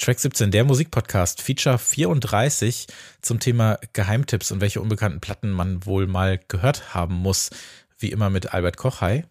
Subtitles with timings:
[0.00, 2.86] Track 17, der Musikpodcast, Feature 34
[3.20, 7.50] zum Thema Geheimtipps und welche unbekannten Platten man wohl mal gehört haben muss.
[7.98, 9.02] Wie immer mit Albert Koch.
[9.02, 9.24] Hi.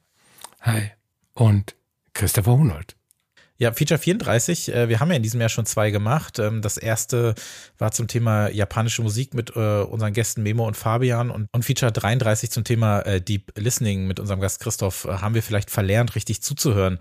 [0.61, 0.91] Hi.
[1.33, 1.75] Und
[2.13, 2.98] Christopher Hunold.
[3.61, 4.73] Ja, Feature 34.
[4.73, 6.39] Äh, wir haben ja in diesem Jahr schon zwei gemacht.
[6.39, 7.35] Ähm, das erste
[7.77, 12.51] war zum Thema japanische Musik mit äh, unseren Gästen Memo und Fabian und, Feature 33
[12.51, 15.05] zum Thema äh, Deep Listening mit unserem Gast Christoph.
[15.05, 16.99] Haben wir vielleicht verlernt, richtig zuzuhören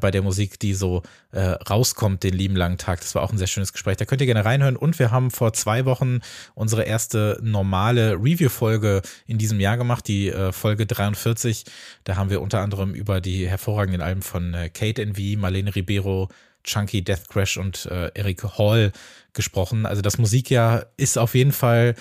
[0.00, 1.02] bei der Musik, die so
[1.34, 3.00] rauskommt den lieben langen Tag.
[3.00, 3.96] Das war auch ein sehr schönes Gespräch.
[3.96, 4.76] Da könnt ihr gerne reinhören.
[4.76, 6.20] Und wir haben vor zwei Wochen
[6.54, 11.64] unsere erste normale Review-Folge in diesem Jahr gemacht, die Folge 43.
[12.04, 16.28] Da haben wir unter anderem über die hervorragenden Alben von Kate NV, Marlene Ribeiro Ribeiro,
[16.64, 18.92] Chunky, Death Crash und äh, Eric Hall
[19.32, 19.86] gesprochen.
[19.86, 21.94] Also das Musikjahr ist auf jeden Fall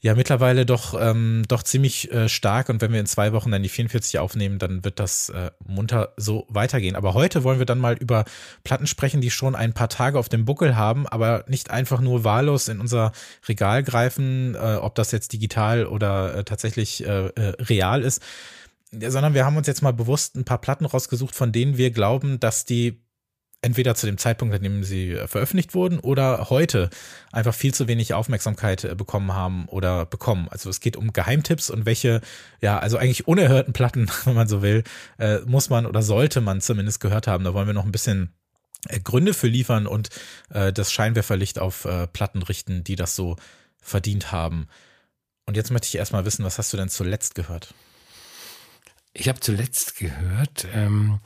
[0.00, 3.62] ja mittlerweile doch, ähm, doch ziemlich äh, stark und wenn wir in zwei Wochen dann
[3.62, 6.94] die 44 aufnehmen, dann wird das äh, munter so weitergehen.
[6.94, 8.24] Aber heute wollen wir dann mal über
[8.62, 12.22] Platten sprechen, die schon ein paar Tage auf dem Buckel haben, aber nicht einfach nur
[12.22, 13.10] wahllos in unser
[13.48, 18.22] Regal greifen, äh, ob das jetzt digital oder äh, tatsächlich äh, äh, real ist,
[18.92, 22.38] sondern wir haben uns jetzt mal bewusst ein paar Platten rausgesucht, von denen wir glauben,
[22.38, 23.05] dass die
[23.66, 26.88] entweder zu dem Zeitpunkt, an dem sie äh, veröffentlicht wurden, oder heute
[27.32, 30.46] einfach viel zu wenig Aufmerksamkeit äh, bekommen haben oder bekommen.
[30.50, 32.20] Also es geht um Geheimtipps und welche,
[32.60, 34.84] ja, also eigentlich unerhörten Platten, wenn man so will,
[35.18, 37.42] äh, muss man oder sollte man zumindest gehört haben.
[37.42, 38.32] Da wollen wir noch ein bisschen
[39.02, 40.10] Gründe für liefern und
[40.48, 43.34] das Scheinwerferlicht auf Platten richten, die das so
[43.80, 44.68] verdient haben.
[45.44, 47.74] Und jetzt möchte ich erstmal wissen, was hast du denn zuletzt gehört?
[49.12, 51.18] Ich habe zuletzt gehört, ähm,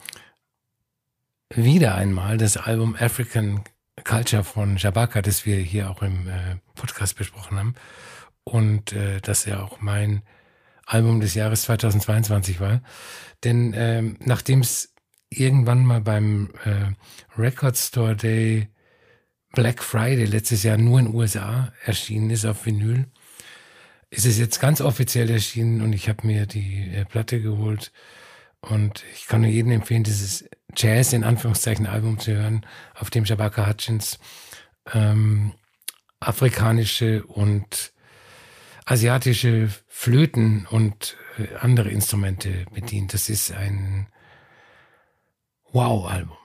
[1.55, 3.63] wieder einmal das Album African
[4.03, 7.75] Culture von Jabaka, das wir hier auch im äh, Podcast besprochen haben.
[8.43, 10.23] Und äh, das ja auch mein
[10.85, 12.81] Album des Jahres 2022 war.
[13.43, 14.93] Denn ähm, nachdem es
[15.29, 18.67] irgendwann mal beim äh, Record Store Day
[19.53, 23.05] Black Friday letztes Jahr nur in den USA erschienen ist auf Vinyl,
[24.09, 27.91] ist es jetzt ganz offiziell erschienen und ich habe mir die äh, Platte geholt
[28.61, 30.45] und ich kann nur jedem empfehlen, dieses
[30.75, 34.19] Jazz in Anführungszeichen Album zu hören, auf dem Shabaka Hutchins
[34.93, 35.53] ähm,
[36.19, 37.91] afrikanische und
[38.85, 43.13] asiatische Flöten und äh, andere Instrumente bedient.
[43.13, 44.07] Das ist ein
[45.71, 46.37] Wow-Album.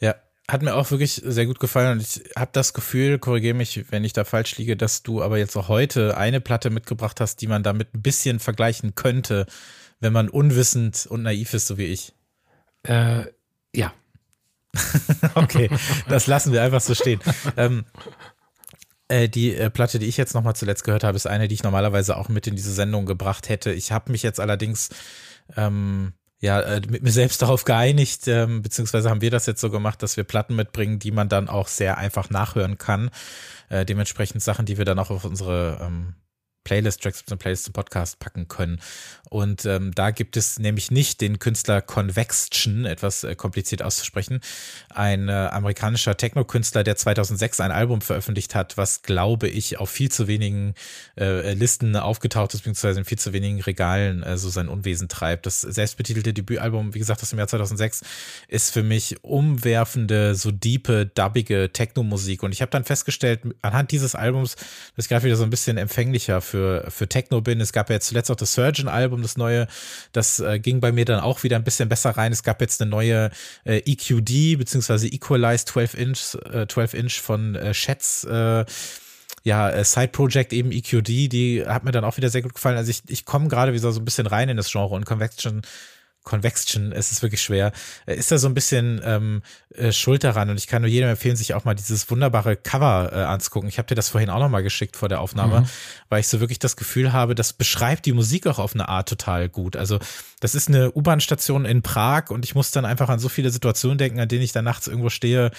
[0.00, 0.16] Ja,
[0.48, 4.04] hat mir auch wirklich sehr gut gefallen und ich habe das Gefühl, korrigiere mich, wenn
[4.04, 7.46] ich da falsch liege, dass du aber jetzt auch heute eine Platte mitgebracht hast, die
[7.46, 9.46] man damit ein bisschen vergleichen könnte
[10.00, 12.12] wenn man unwissend und naiv ist, so wie ich?
[12.82, 13.24] Äh,
[13.74, 13.92] ja.
[15.34, 15.70] okay,
[16.08, 17.20] das lassen wir einfach so stehen.
[17.56, 17.84] Ähm,
[19.08, 21.62] äh, die äh, Platte, die ich jetzt nochmal zuletzt gehört habe, ist eine, die ich
[21.62, 23.72] normalerweise auch mit in diese Sendung gebracht hätte.
[23.72, 24.90] Ich habe mich jetzt allerdings
[25.56, 29.70] ähm, ja äh, mit mir selbst darauf geeinigt, ähm, beziehungsweise haben wir das jetzt so
[29.70, 33.10] gemacht, dass wir Platten mitbringen, die man dann auch sehr einfach nachhören kann.
[33.68, 36.14] Äh, dementsprechend Sachen, die wir dann auch auf unsere ähm,
[36.66, 38.80] Playlist, Tracks und Playlist zum Podcast packen können.
[39.30, 44.40] Und ähm, da gibt es nämlich nicht den Künstler Convection, etwas äh, kompliziert auszusprechen,
[44.90, 50.10] ein äh, amerikanischer Techno-Künstler, der 2006 ein Album veröffentlicht hat, was glaube ich auf viel
[50.10, 50.74] zu wenigen
[51.18, 55.46] äh, Listen aufgetaucht ist, beziehungsweise in viel zu wenigen Regalen äh, so sein Unwesen treibt.
[55.46, 58.02] Das selbstbetitelte Debütalbum, wie gesagt, aus dem Jahr 2006,
[58.48, 62.42] ist für mich umwerfende, so diepe, dubbige Techno-Musik.
[62.42, 64.56] Und ich habe dann festgestellt, anhand dieses Albums,
[64.96, 66.55] dass ich gerade wieder so ein bisschen empfänglicher für,
[66.88, 67.60] für Techno bin.
[67.60, 69.66] Es gab ja zuletzt auch das Surgeon-Album, Album, das neue,
[70.12, 72.32] das äh, ging bei mir dann auch wieder ein bisschen besser rein.
[72.32, 73.30] Es gab jetzt eine neue
[73.64, 78.24] äh, EQD beziehungsweise Equalized 12 Inch, äh, 12 Inch von äh, Schätz.
[78.24, 78.64] Äh,
[79.44, 82.76] ja, äh, Side Project eben EQD, die hat mir dann auch wieder sehr gut gefallen.
[82.76, 85.62] Also ich, ich komme gerade wieder so ein bisschen rein in das Genre und Convection
[86.26, 87.72] Convection, es ist wirklich schwer,
[88.04, 89.42] ist da so ein bisschen ähm,
[89.74, 93.10] äh, schuld daran und ich kann nur jedem empfehlen, sich auch mal dieses wunderbare Cover
[93.12, 93.68] äh, anzugucken.
[93.68, 95.66] Ich habe dir das vorhin auch nochmal geschickt vor der Aufnahme, mhm.
[96.08, 99.08] weil ich so wirklich das Gefühl habe, das beschreibt die Musik auch auf eine Art
[99.08, 99.76] total gut.
[99.76, 100.00] Also
[100.40, 103.96] das ist eine U-Bahn-Station in Prag und ich muss dann einfach an so viele Situationen
[103.96, 105.52] denken, an denen ich da nachts irgendwo stehe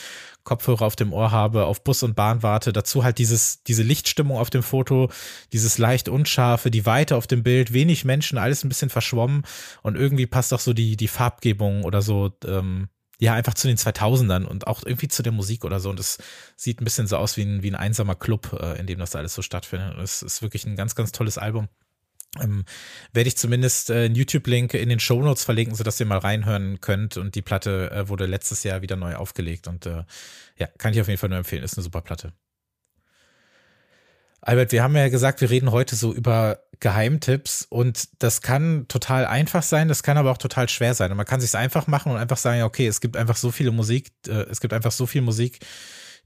[0.47, 4.38] Kopfhörer auf dem Ohr habe, auf Bus und Bahn warte, dazu halt dieses, diese Lichtstimmung
[4.38, 5.09] auf dem Foto,
[5.51, 9.44] dieses leicht unscharfe, die Weite auf dem Bild, wenig Menschen, alles ein bisschen verschwommen
[9.83, 12.88] und irgendwie passt auch so die, die Farbgebung oder so, ähm,
[13.19, 15.89] ja, einfach zu den 2000ern und auch irgendwie zu der Musik oder so.
[15.89, 16.19] Und es
[16.55, 19.15] sieht ein bisschen so aus wie ein, wie ein einsamer Club, äh, in dem das
[19.15, 19.95] alles so stattfindet.
[19.95, 21.67] Und es ist wirklich ein ganz, ganz tolles Album.
[22.42, 22.66] Ähm,
[23.13, 26.81] werde ich zumindest äh, einen YouTube-Link in den Show Notes verlinken, sodass ihr mal reinhören
[26.81, 27.18] könnt.
[27.18, 29.68] Und die Platte äh, wurde letztes Jahr wieder neu aufgelegt.
[29.68, 30.04] Und äh,
[30.57, 31.63] ja, kann ich auf jeden Fall nur empfehlen.
[31.63, 32.34] Ist eine super Platte.
[34.42, 39.25] Albert, wir haben ja gesagt, wir reden heute so über Geheimtipps und das kann total
[39.25, 41.12] einfach sein, das kann aber auch total schwer sein.
[41.12, 43.72] Und man kann sich einfach machen und einfach sagen, okay, es gibt einfach so viele
[43.72, 45.60] Musik, äh, es gibt einfach so viel Musik,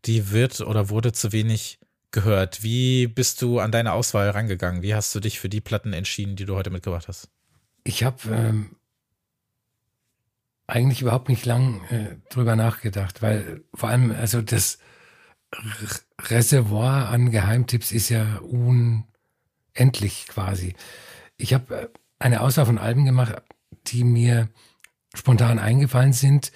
[0.05, 1.79] die wird oder wurde zu wenig
[2.11, 2.63] gehört.
[2.63, 4.81] Wie bist du an deine Auswahl rangegangen?
[4.81, 7.29] Wie hast du dich für die Platten entschieden, die du heute mitgebracht hast?
[7.83, 8.75] Ich habe ähm,
[10.67, 14.79] eigentlich überhaupt nicht lang äh, drüber nachgedacht, weil vor allem, also das
[16.21, 20.75] Reservoir an Geheimtipps ist ja unendlich quasi.
[21.37, 21.87] Ich habe äh,
[22.19, 23.41] eine Auswahl von Alben gemacht,
[23.87, 24.49] die mir
[25.13, 26.51] spontan eingefallen sind.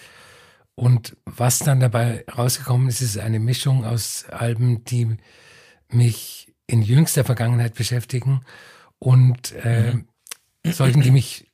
[0.76, 5.18] Und was dann dabei rausgekommen ist, ist eine Mischung aus Alben, die
[5.90, 8.42] mich in jüngster Vergangenheit beschäftigen
[9.00, 10.08] und äh, mhm.
[10.64, 11.52] solchen, die mich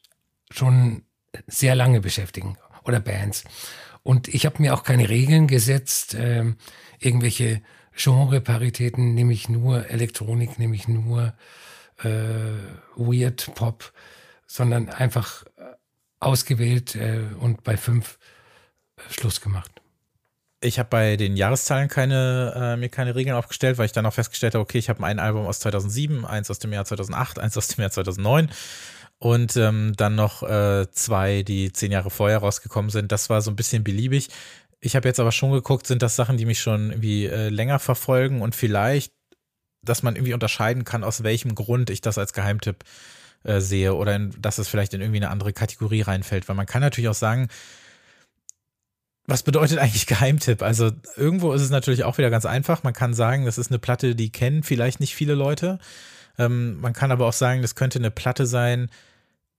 [0.49, 1.03] schon
[1.47, 3.43] sehr lange beschäftigen oder Bands.
[4.03, 6.53] Und ich habe mir auch keine Regeln gesetzt, äh,
[6.99, 7.61] irgendwelche
[7.95, 11.33] Genreparitäten, nehme ich nur Elektronik, nehme ich nur
[12.03, 12.09] äh,
[12.95, 13.93] Weird Pop,
[14.47, 15.63] sondern einfach äh,
[16.19, 18.17] ausgewählt äh, und bei fünf
[18.95, 19.80] äh, Schluss gemacht.
[20.63, 24.13] Ich habe bei den Jahreszahlen keine, äh, mir keine Regeln aufgestellt, weil ich dann auch
[24.13, 27.57] festgestellt habe, okay, ich habe ein Album aus 2007, eins aus dem Jahr 2008, eins
[27.57, 28.49] aus dem Jahr 2009
[29.17, 33.11] und ähm, dann noch äh, zwei, die zehn Jahre vorher rausgekommen sind.
[33.11, 34.29] Das war so ein bisschen beliebig.
[34.79, 37.79] Ich habe jetzt aber schon geguckt, sind das Sachen, die mich schon irgendwie äh, länger
[37.79, 39.13] verfolgen und vielleicht,
[39.83, 42.83] dass man irgendwie unterscheiden kann, aus welchem Grund ich das als Geheimtipp
[43.43, 46.49] äh, sehe oder in, dass es vielleicht in irgendwie eine andere Kategorie reinfällt.
[46.49, 47.47] Weil man kann natürlich auch sagen,
[49.31, 50.61] was bedeutet eigentlich Geheimtipp?
[50.61, 52.83] Also irgendwo ist es natürlich auch wieder ganz einfach.
[52.83, 55.79] Man kann sagen, das ist eine Platte, die kennen vielleicht nicht viele Leute.
[56.37, 58.89] Ähm, man kann aber auch sagen, das könnte eine Platte sein,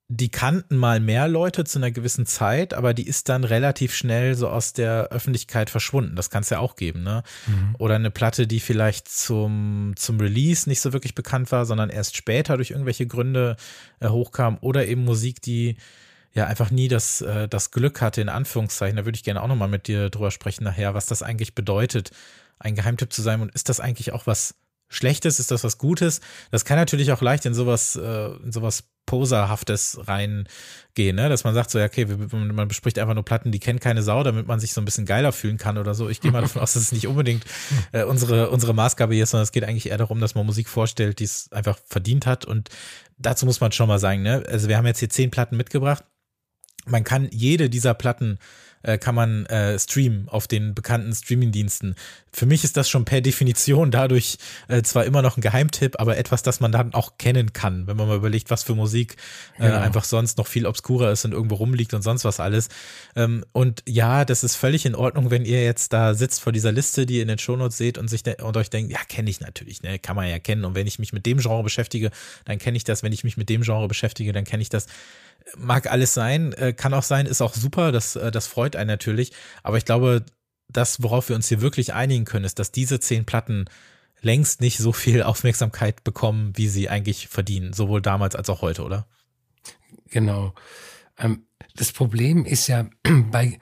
[0.08, 4.34] die kannten mal mehr Leute zu einer gewissen Zeit, aber die ist dann relativ schnell
[4.34, 6.16] so aus der Öffentlichkeit verschwunden.
[6.16, 7.22] Das kann es ja auch geben, ne?
[7.46, 7.76] Mhm.
[7.78, 12.16] Oder eine Platte, die vielleicht zum, zum Release nicht so wirklich bekannt war, sondern erst
[12.16, 13.56] später durch irgendwelche Gründe
[14.00, 14.58] äh, hochkam.
[14.60, 15.76] Oder eben Musik, die
[16.34, 18.96] ja einfach nie das, äh, das Glück hatte, in Anführungszeichen.
[18.96, 22.10] Da würde ich gerne auch nochmal mit dir drüber sprechen nachher, was das eigentlich bedeutet,
[22.58, 23.40] ein Geheimtipp zu sein.
[23.40, 24.54] Und ist das eigentlich auch was
[24.88, 25.40] Schlechtes?
[25.40, 26.20] Ist das was Gutes?
[26.50, 31.28] Das kann natürlich auch leicht in sowas, äh, in sowas Poserhaftes reingehen, ne?
[31.28, 34.22] Dass man sagt so, ja, okay, man bespricht einfach nur Platten, die kennt keine Sau,
[34.22, 36.08] damit man sich so ein bisschen geiler fühlen kann oder so.
[36.08, 37.44] Ich gehe mal davon aus, dass es nicht unbedingt
[37.92, 40.68] äh, unsere, unsere Maßgabe hier ist, sondern es geht eigentlich eher darum, dass man Musik
[40.68, 42.44] vorstellt, die es einfach verdient hat.
[42.44, 42.68] Und
[43.18, 44.44] dazu muss man schon mal sagen, ne?
[44.48, 46.04] Also wir haben jetzt hier zehn Platten mitgebracht
[46.86, 48.38] man kann jede dieser Platten
[48.82, 51.94] äh, kann man äh, streamen auf den bekannten Streamingdiensten.
[52.32, 54.38] Für mich ist das schon per Definition dadurch
[54.68, 57.96] äh, zwar immer noch ein Geheimtipp, aber etwas, das man dann auch kennen kann, wenn
[57.96, 59.16] man mal überlegt, was für Musik
[59.58, 59.80] äh, ja.
[59.80, 62.68] einfach sonst noch viel obskurer ist und irgendwo rumliegt und sonst was alles.
[63.14, 66.72] Ähm, und ja, das ist völlig in Ordnung, wenn ihr jetzt da sitzt vor dieser
[66.72, 69.40] Liste, die ihr in den Shownotes seht und sich und euch denkt, ja, kenne ich
[69.40, 70.64] natürlich, ne, kann man ja kennen.
[70.64, 72.10] Und wenn ich mich mit dem Genre beschäftige,
[72.44, 73.02] dann kenne ich das.
[73.02, 74.86] Wenn ich mich mit dem Genre beschäftige, dann kenne ich das
[75.56, 78.88] mag alles sein, äh, kann auch sein, ist auch super, das, äh, das freut einen
[78.88, 79.32] natürlich.
[79.62, 80.24] Aber ich glaube,
[80.68, 83.66] das, worauf wir uns hier wirklich einigen können, ist, dass diese zehn Platten
[84.20, 88.84] längst nicht so viel Aufmerksamkeit bekommen, wie sie eigentlich verdienen, sowohl damals als auch heute,
[88.84, 89.06] oder?
[90.10, 90.54] Genau.
[91.18, 92.88] Ähm, das Problem ist ja
[93.30, 93.58] bei,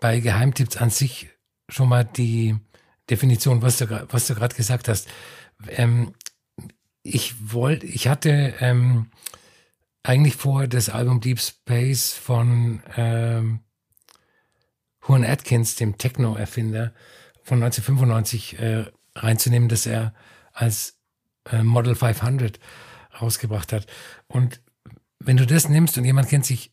[0.00, 1.30] bei Geheimtipps an sich
[1.68, 2.56] schon mal die
[3.08, 5.08] Definition, was du, was du gerade gesagt hast.
[5.68, 6.14] Ähm,
[7.02, 9.10] ich wollte, ich hatte ähm,
[10.02, 13.60] eigentlich vor, das Album Deep Space von ähm,
[15.06, 16.92] Juan Atkins, dem Techno-Erfinder
[17.42, 18.84] von 1995, äh,
[19.14, 20.14] reinzunehmen, dass er
[20.52, 20.98] als
[21.50, 22.58] äh, Model 500
[23.20, 23.86] rausgebracht hat.
[24.28, 24.60] Und
[25.18, 26.72] wenn du das nimmst und jemand kennt sich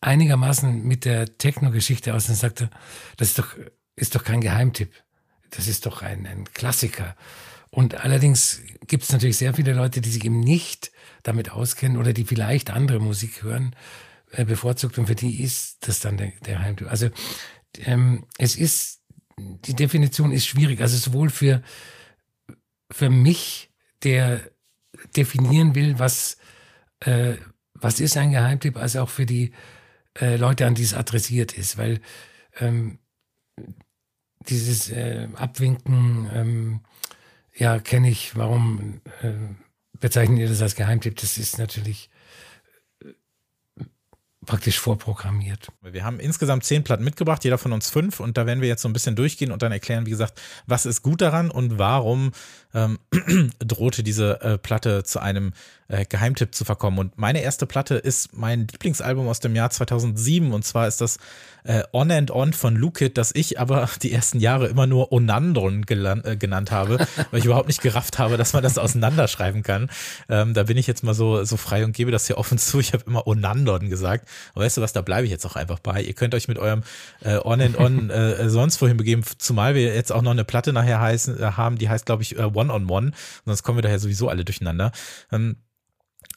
[0.00, 2.70] einigermaßen mit der Techno-Geschichte aus, dann sagt er,
[3.16, 3.56] das ist doch,
[3.96, 4.92] ist doch kein Geheimtipp.
[5.50, 7.16] Das ist doch ein, ein Klassiker.
[7.70, 10.90] Und allerdings gibt es natürlich sehr viele Leute, die sich eben nicht
[11.24, 13.74] damit auskennen oder die vielleicht andere Musik hören,
[14.30, 14.96] äh, bevorzugt.
[14.98, 16.90] Und für die ist das dann der, der Heimtür.
[16.90, 17.10] Also
[17.78, 19.00] ähm, es ist,
[19.36, 21.62] die Definition ist schwierig, also sowohl für,
[22.92, 23.70] für mich,
[24.04, 24.50] der
[25.16, 26.36] definieren will, was,
[27.00, 27.34] äh,
[27.74, 29.52] was ist ein Geheimtipp, als auch für die
[30.20, 32.00] äh, Leute, an die es adressiert ist, weil
[32.60, 32.98] ähm,
[34.48, 36.80] dieses äh, Abwinken, ähm,
[37.56, 39.00] ja, kenne ich, warum
[40.00, 41.16] bezeichnen ihr das als Geheimtipp?
[41.16, 42.10] Das ist natürlich
[43.02, 43.12] äh,
[44.46, 45.68] praktisch vorprogrammiert.
[45.82, 48.82] Wir haben insgesamt zehn Platten mitgebracht, jeder von uns fünf, und da werden wir jetzt
[48.82, 52.32] so ein bisschen durchgehen und dann erklären, wie gesagt, was ist gut daran und warum
[52.74, 52.98] ähm,
[53.58, 55.52] drohte diese äh, Platte zu einem
[55.88, 56.98] äh, Geheimtipp zu verkommen.
[56.98, 61.18] Und meine erste Platte ist mein Lieblingsalbum aus dem Jahr 2007 und zwar ist das
[61.64, 65.84] äh, On and On von Lukit, das ich aber die ersten Jahre immer nur Onandron
[65.88, 66.98] äh, genannt habe,
[67.30, 69.90] weil ich überhaupt nicht gerafft habe, dass man das auseinanderschreiben kann.
[70.28, 72.80] Ähm, da bin ich jetzt mal so, so frei und gebe das hier offen zu.
[72.80, 74.28] Ich habe immer Onandron gesagt.
[74.54, 76.02] Aber weißt du was, da bleibe ich jetzt auch einfach bei.
[76.02, 76.82] Ihr könnt euch mit eurem
[77.20, 80.72] äh, On and On äh, sonst wohin begeben, zumal wir jetzt auch noch eine Platte
[80.72, 83.12] nachher heißen, äh, haben, die heißt, glaube ich, äh, One on One.
[83.44, 84.92] Sonst kommen wir daher sowieso alle durcheinander.
[85.32, 85.56] Ähm,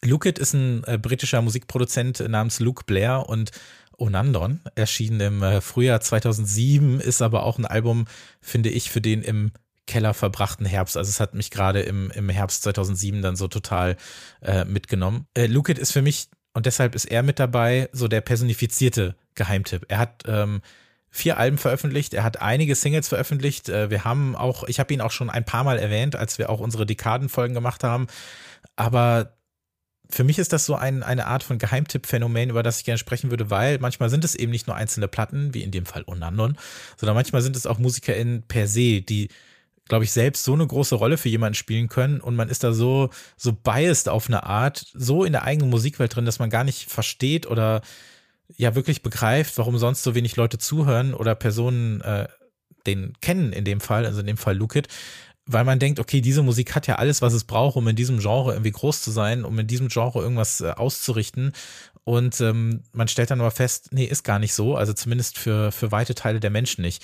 [0.03, 3.51] Lukit ist ein äh, britischer Musikproduzent namens Luke Blair und
[3.97, 8.05] Onandon erschienen im äh, Frühjahr 2007, ist aber auch ein Album,
[8.41, 9.51] finde ich, für den im
[9.87, 10.97] Keller verbrachten Herbst.
[10.97, 13.95] Also es hat mich gerade im, im Herbst 2007 dann so total
[14.41, 15.25] äh, mitgenommen.
[15.33, 19.85] Äh, Lukit ist für mich, und deshalb ist er mit dabei, so der personifizierte Geheimtipp.
[19.87, 20.61] Er hat ähm,
[21.09, 23.69] vier Alben veröffentlicht, er hat einige Singles veröffentlicht.
[23.69, 26.49] Äh, wir haben auch, ich habe ihn auch schon ein paar Mal erwähnt, als wir
[26.49, 28.07] auch unsere Dekadenfolgen gemacht haben.
[28.75, 29.36] Aber
[30.09, 33.29] für mich ist das so ein, eine Art von Geheimtipp-Phänomen, über das ich gerne sprechen
[33.29, 36.57] würde, weil manchmal sind es eben nicht nur einzelne Platten, wie in dem Fall Onandon,
[36.97, 39.29] sondern manchmal sind es auch MusikerInnen per se, die,
[39.87, 42.73] glaube ich, selbst so eine große Rolle für jemanden spielen können und man ist da
[42.73, 46.63] so, so biased auf eine Art, so in der eigenen Musikwelt drin, dass man gar
[46.63, 47.81] nicht versteht oder
[48.55, 52.27] ja wirklich begreift, warum sonst so wenig Leute zuhören oder Personen äh,
[52.85, 54.87] den kennen in dem Fall, also in dem Fall Lukit,
[55.47, 58.19] weil man denkt, okay, diese Musik hat ja alles, was es braucht, um in diesem
[58.19, 61.53] Genre irgendwie groß zu sein, um in diesem Genre irgendwas äh, auszurichten.
[62.03, 65.71] Und ähm, man stellt dann aber fest, nee, ist gar nicht so, also zumindest für,
[65.71, 67.03] für weite Teile der Menschen nicht.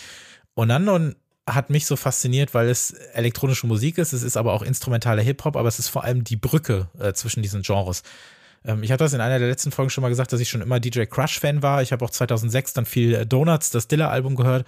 [0.53, 1.15] Und dann
[1.47, 5.57] hat mich so fasziniert, weil es elektronische Musik ist, es ist aber auch instrumentaler Hip-Hop,
[5.57, 8.03] aber es ist vor allem die Brücke äh, zwischen diesen Genres.
[8.65, 10.61] Ähm, ich hatte das in einer der letzten Folgen schon mal gesagt, dass ich schon
[10.61, 11.81] immer DJ Crush-Fan war.
[11.81, 14.65] Ich habe auch 2006 dann viel äh, Donuts, das Diller-Album gehört.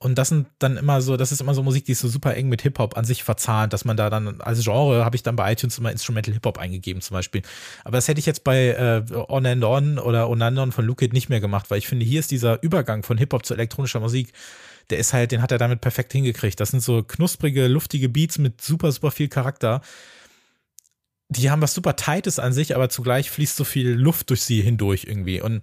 [0.00, 2.36] Und das sind dann immer so, das ist immer so Musik, die ist so super
[2.36, 5.34] eng mit Hip-Hop an sich verzahnt, dass man da dann als Genre habe ich dann
[5.34, 7.42] bei iTunes immer Instrumental Hip-Hop eingegeben zum Beispiel.
[7.84, 10.84] Aber das hätte ich jetzt bei äh, On and On oder On and On von
[10.84, 13.98] Luke nicht mehr gemacht, weil ich finde, hier ist dieser Übergang von Hip-Hop zu elektronischer
[13.98, 14.32] Musik,
[14.90, 16.60] der ist halt, den hat er damit perfekt hingekriegt.
[16.60, 19.80] Das sind so knusprige, luftige Beats mit super, super viel Charakter
[21.28, 24.62] die haben was super Tightes an sich, aber zugleich fließt so viel Luft durch sie
[24.62, 25.40] hindurch irgendwie.
[25.40, 25.62] Und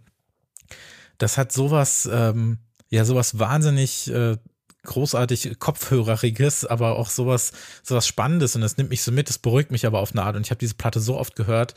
[1.18, 4.38] das hat sowas, ähm, ja, sowas wahnsinnig äh,
[4.84, 8.56] großartig Kopfhöreriges, aber auch sowas, sowas Spannendes.
[8.56, 10.36] Und das nimmt mich so mit, das beruhigt mich aber auf eine Art.
[10.36, 11.74] Und ich habe diese Platte so oft gehört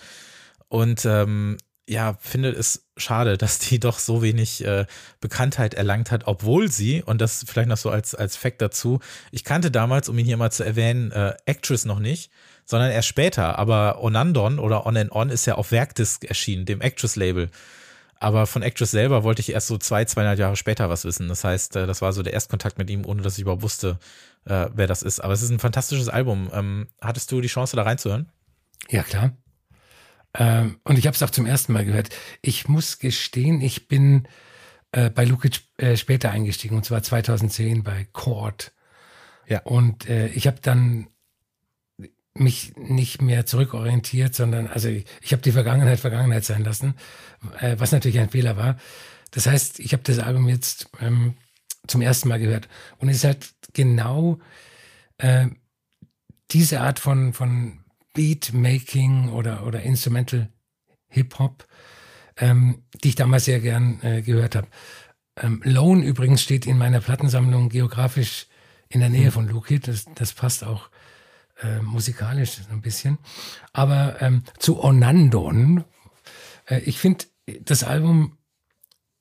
[0.68, 1.56] und ähm,
[1.88, 4.84] ja, finde es schade, dass die doch so wenig äh,
[5.20, 9.42] Bekanntheit erlangt hat, obwohl sie, und das vielleicht noch so als, als Fact dazu, ich
[9.42, 12.30] kannte damals, um ihn hier mal zu erwähnen, äh, Actress noch nicht
[12.68, 13.58] sondern erst später.
[13.58, 17.50] Aber Onandon oder On and On ist ja auf Werkdisk erschienen, dem Actress-Label.
[18.20, 21.28] Aber von Actress selber wollte ich erst so zwei, zweieinhalb Jahre später was wissen.
[21.28, 23.98] Das heißt, äh, das war so der Erstkontakt mit ihm, ohne dass ich überhaupt wusste,
[24.44, 25.20] äh, wer das ist.
[25.20, 26.50] Aber es ist ein fantastisches Album.
[26.52, 28.30] Ähm, hattest du die Chance, da reinzuhören?
[28.90, 29.32] Ja, klar.
[30.34, 32.10] Ähm, und ich habe es auch zum ersten Mal gehört.
[32.42, 34.28] Ich muss gestehen, ich bin
[34.92, 38.72] äh, bei Lukic äh, später eingestiegen, und zwar 2010 bei Chord.
[39.46, 39.60] Ja.
[39.62, 41.08] Und äh, ich habe dann
[42.40, 46.94] mich nicht mehr zurückorientiert, sondern also ich, ich habe die Vergangenheit Vergangenheit sein lassen,
[47.60, 48.76] äh, was natürlich ein Fehler war.
[49.30, 51.34] Das heißt, ich habe das Album jetzt ähm,
[51.86, 52.68] zum ersten Mal gehört
[52.98, 54.38] und es ist halt genau
[55.18, 55.46] äh,
[56.50, 57.80] diese Art von von
[58.14, 60.48] Beatmaking oder oder Instrumental
[61.08, 61.66] Hip Hop,
[62.36, 64.68] ähm, die ich damals sehr gern äh, gehört habe.
[65.40, 68.46] Ähm, Lone übrigens steht in meiner Plattensammlung geografisch
[68.88, 69.32] in der Nähe hm.
[69.32, 70.90] von Luke Das, das passt auch
[71.60, 73.18] äh, musikalisch ein bisschen.
[73.72, 75.84] Aber ähm, zu Onandon,
[76.66, 77.26] äh, ich finde
[77.60, 78.38] das Album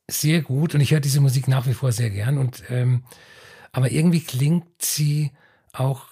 [0.10, 2.38] sehr gut und ich höre diese Musik nach wie vor sehr gern.
[2.38, 3.04] Und ähm,
[3.72, 5.32] aber irgendwie klingt sie
[5.74, 6.06] auch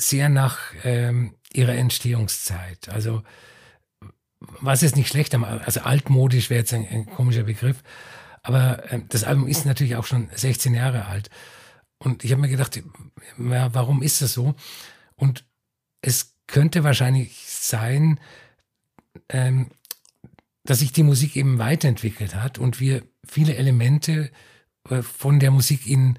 [0.00, 2.88] sehr nach ähm, ihrer Entstehungszeit.
[2.88, 3.22] Also
[4.60, 7.82] was ist nicht schlecht, also altmodisch wäre jetzt ein, ein, komischer Begriff,
[8.42, 11.30] aber äh, das Album ist natürlich auch schon 16 Jahre alt.
[11.98, 12.82] Und ich habe mir gedacht,
[13.38, 14.54] ja, warum ist das so?
[15.22, 15.44] Und
[16.00, 18.18] es könnte wahrscheinlich sein,
[19.28, 19.70] ähm,
[20.64, 24.32] dass sich die Musik eben weiterentwickelt hat und wir viele Elemente
[24.90, 26.18] äh, von der Musik in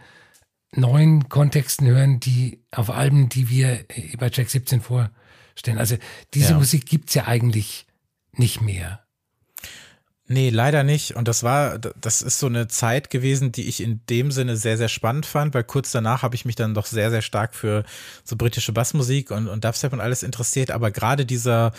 [0.72, 3.86] neuen Kontexten hören, die auf Alben, die wir
[4.18, 5.78] bei Track 17 vorstellen.
[5.78, 5.98] Also
[6.34, 6.58] diese ja.
[6.58, 7.86] Musik gibt's ja eigentlich
[8.32, 9.03] nicht mehr.
[10.28, 11.16] Nee, leider nicht.
[11.16, 14.78] Und das war, das ist so eine Zeit gewesen, die ich in dem Sinne sehr,
[14.78, 17.84] sehr spannend fand, weil kurz danach habe ich mich dann doch sehr, sehr stark für
[18.24, 20.72] so britische Bassmusik und, und Dubstep und alles interessiert.
[20.72, 21.74] Aber gerade dieser,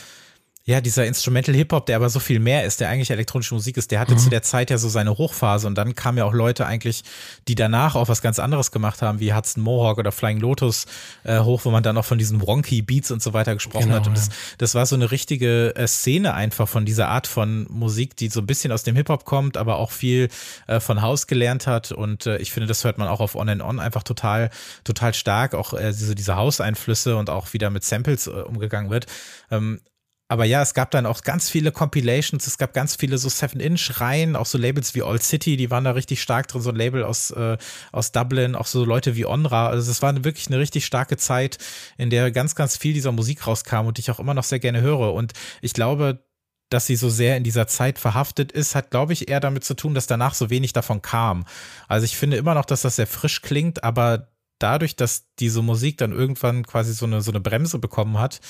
[0.67, 3.91] Ja, dieser Instrumental Hip-Hop, der aber so viel mehr ist, der eigentlich elektronische Musik ist,
[3.91, 4.19] der hatte mhm.
[4.19, 7.05] zu der Zeit ja so seine Hochphase und dann kamen ja auch Leute eigentlich,
[7.49, 10.87] die danach auch was ganz anderes gemacht haben, wie Hudson Mohawk oder Flying Lotus
[11.25, 13.97] äh, hoch, wo man dann auch von diesen Wonky Beats und so weiter gesprochen genau,
[13.97, 14.07] hat.
[14.07, 14.23] Und ja.
[14.25, 18.29] das, das war so eine richtige äh, Szene einfach von dieser Art von Musik, die
[18.29, 20.31] so ein bisschen aus dem Hip-Hop kommt, aber auch viel
[20.67, 21.93] äh, von Haus gelernt hat.
[21.93, 24.49] Und äh, ich finde, das hört man auch auf On and On einfach total,
[24.83, 29.05] total stark, auch äh, diese, diese Hauseinflüsse und auch wieder mit Samples äh, umgegangen wird.
[29.51, 29.81] Ähm,
[30.29, 34.37] aber ja, es gab dann auch ganz viele Compilations, es gab ganz viele so Seven-Inch-Reihen,
[34.37, 37.05] auch so Labels wie Old City, die waren da richtig stark drin, so ein Label
[37.05, 37.59] aus, äh,
[37.93, 39.69] aus Dublin, auch so Leute wie Onra.
[39.69, 41.59] Also es war wirklich eine richtig starke Zeit,
[41.99, 44.81] in der ganz, ganz viel dieser Musik rauskam und ich auch immer noch sehr gerne
[44.81, 45.13] höre.
[45.13, 46.25] Und ich glaube,
[46.71, 49.75] dass sie so sehr in dieser Zeit verhaftet ist, hat, glaube ich, eher damit zu
[49.75, 51.45] tun, dass danach so wenig davon kam.
[51.87, 55.99] Also ich finde immer noch, dass das sehr frisch klingt, aber dadurch, dass diese Musik
[55.99, 58.41] dann irgendwann quasi so eine, so eine Bremse bekommen hat,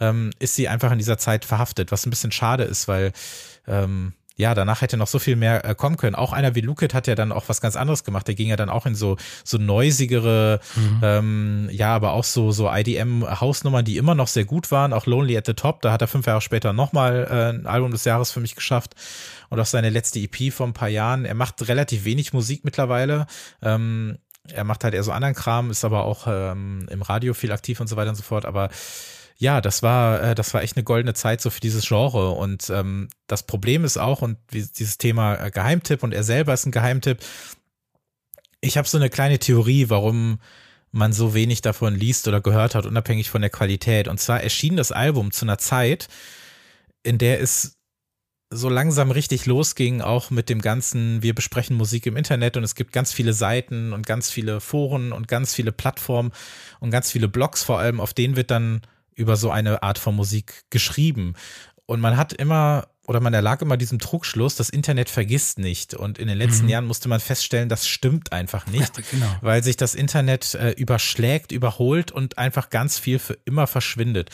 [0.00, 3.12] ähm, ist sie einfach in dieser Zeit verhaftet, was ein bisschen schade ist, weil
[3.66, 6.16] ähm, ja, danach hätte noch so viel mehr äh, kommen können.
[6.16, 8.26] Auch einer wie Lukit hat ja dann auch was ganz anderes gemacht.
[8.26, 11.00] Der ging ja dann auch in so so neusigere, mhm.
[11.02, 14.92] ähm, ja, aber auch so so IDM-Hausnummern, die immer noch sehr gut waren.
[14.92, 17.92] Auch Lonely at the Top, da hat er fünf Jahre später nochmal äh, ein Album
[17.92, 18.94] des Jahres für mich geschafft.
[19.50, 21.24] Und auch seine letzte EP vor ein paar Jahren.
[21.24, 23.26] Er macht relativ wenig Musik mittlerweile.
[23.62, 24.18] Ähm,
[24.52, 27.80] er macht halt eher so anderen Kram, ist aber auch ähm, im Radio viel aktiv
[27.80, 28.44] und so weiter und so fort.
[28.44, 28.68] Aber
[29.36, 32.30] ja, das war, äh, das war echt eine goldene Zeit so für dieses Genre.
[32.30, 36.66] Und ähm, das Problem ist auch, und dieses Thema äh, Geheimtipp und er selber ist
[36.66, 37.18] ein Geheimtipp.
[38.60, 40.40] Ich habe so eine kleine Theorie, warum
[40.92, 44.08] man so wenig davon liest oder gehört hat, unabhängig von der Qualität.
[44.08, 46.08] Und zwar erschien das Album zu einer Zeit,
[47.02, 47.76] in der es
[48.54, 52.74] so langsam richtig losging, auch mit dem ganzen, wir besprechen Musik im Internet und es
[52.74, 56.32] gibt ganz viele Seiten und ganz viele Foren und ganz viele Plattformen
[56.80, 58.82] und ganz viele Blogs vor allem, auf denen wird dann
[59.14, 61.34] über so eine Art von Musik geschrieben.
[61.86, 65.92] Und man hat immer oder man erlag immer diesem Trugschluss, das Internet vergisst nicht.
[65.94, 66.70] Und in den letzten mhm.
[66.70, 69.36] Jahren musste man feststellen, das stimmt einfach nicht, ja, genau.
[69.42, 74.30] weil sich das Internet äh, überschlägt, überholt und einfach ganz viel für immer verschwindet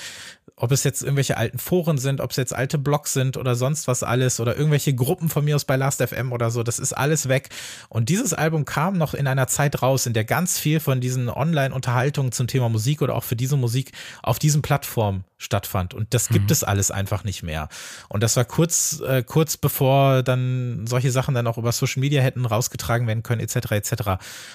[0.60, 3.88] ob es jetzt irgendwelche alten Foren sind, ob es jetzt alte Blogs sind oder sonst
[3.88, 7.28] was alles oder irgendwelche Gruppen von mir aus bei Last.fm oder so, das ist alles
[7.28, 7.48] weg.
[7.88, 11.30] Und dieses Album kam noch in einer Zeit raus, in der ganz viel von diesen
[11.30, 15.94] Online-Unterhaltungen zum Thema Musik oder auch für diese Musik auf diesen Plattformen stattfand.
[15.94, 16.52] Und das gibt mhm.
[16.52, 17.70] es alles einfach nicht mehr.
[18.08, 22.20] Und das war kurz, äh, kurz bevor dann solche Sachen dann auch über Social Media
[22.20, 23.72] hätten rausgetragen werden können, etc.
[23.72, 23.92] etc.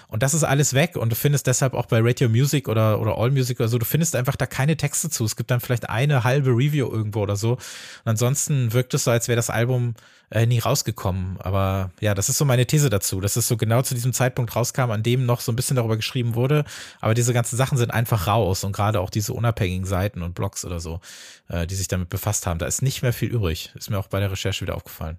[0.07, 0.95] Und das ist alles weg.
[0.95, 3.85] Und du findest deshalb auch bei Radio Music oder, oder All Music oder so, du
[3.85, 5.25] findest einfach da keine Texte zu.
[5.25, 7.53] Es gibt dann vielleicht eine halbe Review irgendwo oder so.
[7.53, 7.59] Und
[8.05, 9.95] ansonsten wirkt es so, als wäre das Album
[10.29, 11.39] äh, nie rausgekommen.
[11.39, 14.55] Aber ja, das ist so meine These dazu, dass es so genau zu diesem Zeitpunkt
[14.55, 16.65] rauskam, an dem noch so ein bisschen darüber geschrieben wurde.
[16.99, 20.65] Aber diese ganzen Sachen sind einfach raus und gerade auch diese unabhängigen Seiten und Blogs
[20.65, 20.99] oder so,
[21.47, 23.71] äh, die sich damit befasst haben, da ist nicht mehr viel übrig.
[23.75, 25.17] Ist mir auch bei der Recherche wieder aufgefallen.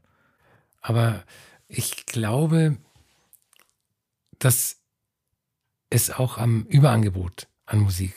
[0.81, 1.25] Aber
[1.69, 2.77] ich glaube,
[4.39, 4.77] dass
[5.91, 8.15] es auch am Überangebot an Musik.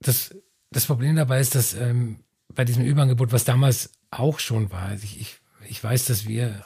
[0.00, 0.34] Das,
[0.70, 2.20] das Problem dabei ist, dass ähm,
[2.54, 6.64] bei diesem Überangebot, was damals auch schon war, also ich, ich ich weiß, dass wir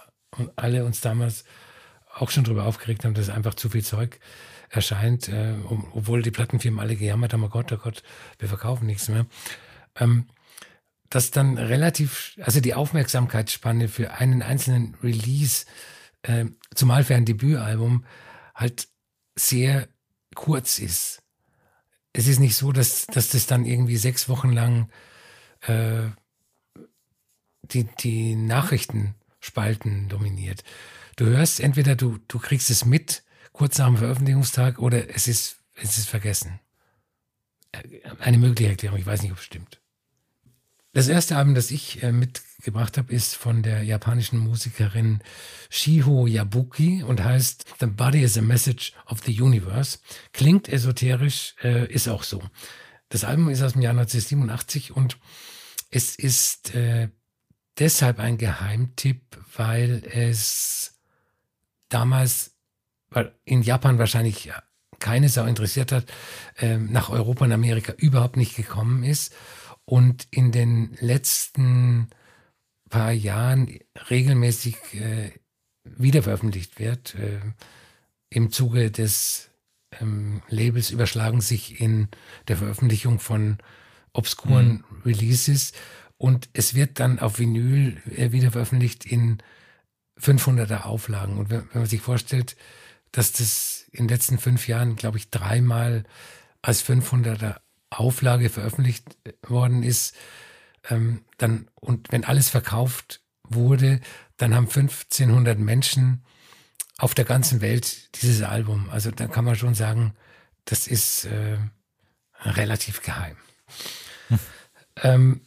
[0.57, 1.45] alle uns damals
[2.15, 4.21] auch schon darüber aufgeregt haben, dass einfach zu viel Zeug
[4.71, 5.55] erscheint, äh,
[5.93, 8.03] obwohl die Plattenfirmen alle gejammert haben, oh Gott, oh Gott,
[8.39, 9.27] wir verkaufen nichts mehr.
[9.97, 10.27] Ähm,
[11.11, 15.67] dass dann relativ, also die Aufmerksamkeitsspanne für einen einzelnen Release,
[16.23, 18.05] äh, zumal für ein Debütalbum,
[18.55, 18.89] halt
[19.37, 19.89] sehr
[20.35, 21.23] kurz ist.
[22.17, 24.89] Es ist nicht so, dass, dass das dann irgendwie sechs Wochen lang
[25.63, 26.05] äh,
[27.63, 30.63] die, die Nachrichtenspalten dominiert.
[31.17, 35.57] Du hörst entweder du, du kriegst es mit kurz nach dem Veröffentlichungstag oder es ist,
[35.75, 36.61] es ist vergessen.
[38.21, 39.81] Eine mögliche Erklärung, ich weiß nicht, ob es stimmt.
[40.95, 45.19] Das erste Album, das ich äh, mitgebracht habe, ist von der japanischen Musikerin
[45.69, 49.99] Shiho Yabuki und heißt The Body is a Message of the Universe.
[50.33, 52.41] Klingt esoterisch, äh, ist auch so.
[53.09, 55.19] Das Album ist aus dem Jahr 1987 und
[55.91, 57.09] es ist äh,
[57.77, 59.21] deshalb ein Geheimtipp,
[59.57, 61.01] weil es
[61.89, 62.53] damals,
[63.11, 64.53] weil in Japan wahrscheinlich
[65.01, 66.07] keine Sau interessiert hat,
[66.61, 69.35] ähm, nach Europa und Amerika überhaupt nicht gekommen ist
[69.85, 72.09] und in den letzten
[72.89, 73.79] paar Jahren
[74.11, 75.33] regelmäßig äh,
[75.85, 77.15] wiederveröffentlicht wird.
[77.17, 77.41] Äh,
[78.31, 79.51] Im Zuge des
[80.01, 82.09] ähm, Labels überschlagen sich in
[82.49, 83.59] der Veröffentlichung von
[84.13, 85.03] obskuren mhm.
[85.05, 85.73] Releases
[86.17, 89.39] und es wird dann auf Vinyl äh, wieder veröffentlicht in
[90.21, 91.39] 500er Auflagen.
[91.39, 92.57] Und wenn, wenn man sich vorstellt,
[93.13, 96.05] dass das in den letzten fünf Jahren, glaube ich, dreimal
[96.63, 97.57] als 500er
[97.99, 100.15] Auflage veröffentlicht worden ist,
[100.89, 104.01] ähm, dann, und wenn alles verkauft wurde,
[104.37, 106.25] dann haben 1500 Menschen
[106.99, 108.89] auf der ganzen Welt dieses Album.
[108.91, 110.15] Also da kann man schon sagen,
[110.65, 111.59] das ist äh,
[112.43, 113.37] relativ geheim.
[114.29, 114.39] Hm.
[115.03, 115.41] Ähm,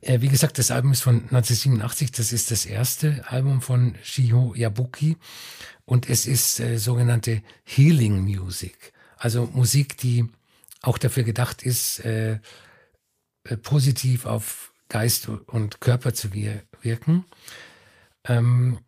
[0.00, 4.54] äh, wie gesagt, das Album ist von 1987, das ist das erste Album von Shiho
[4.54, 5.16] Yabuki
[5.84, 10.28] und es ist äh, sogenannte Healing Music, also Musik, die
[10.82, 12.40] auch dafür gedacht ist, äh,
[13.44, 17.24] äh positiv auf Geist und Körper zu wir wirken.
[18.24, 18.78] Ähm,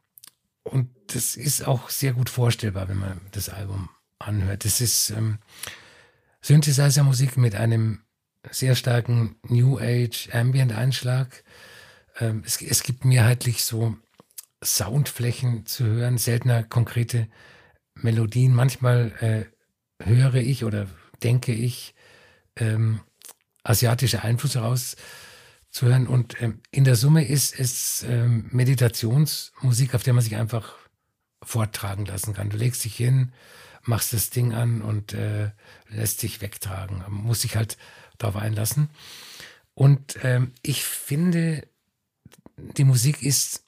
[0.63, 4.65] und das ist auch sehr gut vorstellbar, wenn man das Album anhört.
[4.65, 5.39] Das ist ähm,
[6.43, 8.01] Synthesizer-Musik mit einem
[8.51, 11.45] sehr starken New Age Ambient Einschlag.
[12.19, 13.97] Ähm, es, es, gibt mehrheitlich so
[14.63, 17.29] Soundflächen zu hören, seltener konkrete
[17.95, 18.55] Melodien.
[18.55, 20.87] Manchmal äh, höre ich oder
[21.23, 21.95] denke ich
[22.57, 23.01] ähm,
[23.63, 26.07] asiatische Einflüsse rauszuhören.
[26.07, 30.75] Und ähm, in der Summe ist es ähm, Meditationsmusik, auf der man sich einfach
[31.43, 32.51] vortragen lassen kann.
[32.51, 33.33] Du legst dich hin,
[33.83, 35.51] machst das Ding an und äh,
[35.89, 36.99] lässt sich wegtragen.
[36.99, 37.77] Man muss sich halt
[38.19, 38.91] darauf einlassen.
[39.75, 41.67] Und ähm, ich finde,
[42.57, 43.65] die Musik ist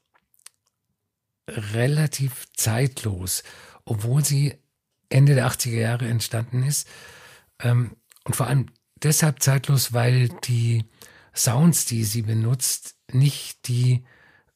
[1.49, 3.43] relativ zeitlos,
[3.85, 4.55] obwohl sie
[5.09, 6.89] Ende der 80er Jahre entstanden ist.
[7.61, 8.67] Ähm, und vor allem
[9.03, 10.85] deshalb zeitlos, weil die
[11.35, 14.05] Sounds, die sie benutzt, nicht die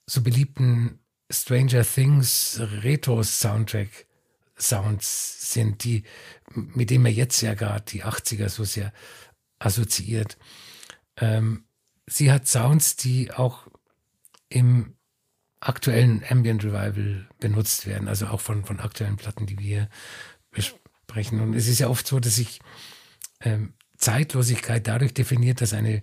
[0.07, 0.99] so beliebten
[1.31, 4.07] Stranger Things Retro Soundtrack
[4.59, 6.05] Sounds sind, die,
[6.55, 8.93] mit denen man jetzt ja gerade die 80er so sehr
[9.59, 10.37] assoziiert.
[11.17, 11.65] Ähm,
[12.07, 13.69] sie hat Sounds, die auch
[14.49, 14.97] im
[15.61, 19.89] aktuellen Ambient Revival benutzt werden, also auch von, von aktuellen Platten, die wir
[20.51, 20.81] besprechen.
[21.41, 22.61] Und es ist ja oft so, dass sich
[23.41, 26.03] ähm, Zeitlosigkeit dadurch definiert, dass eine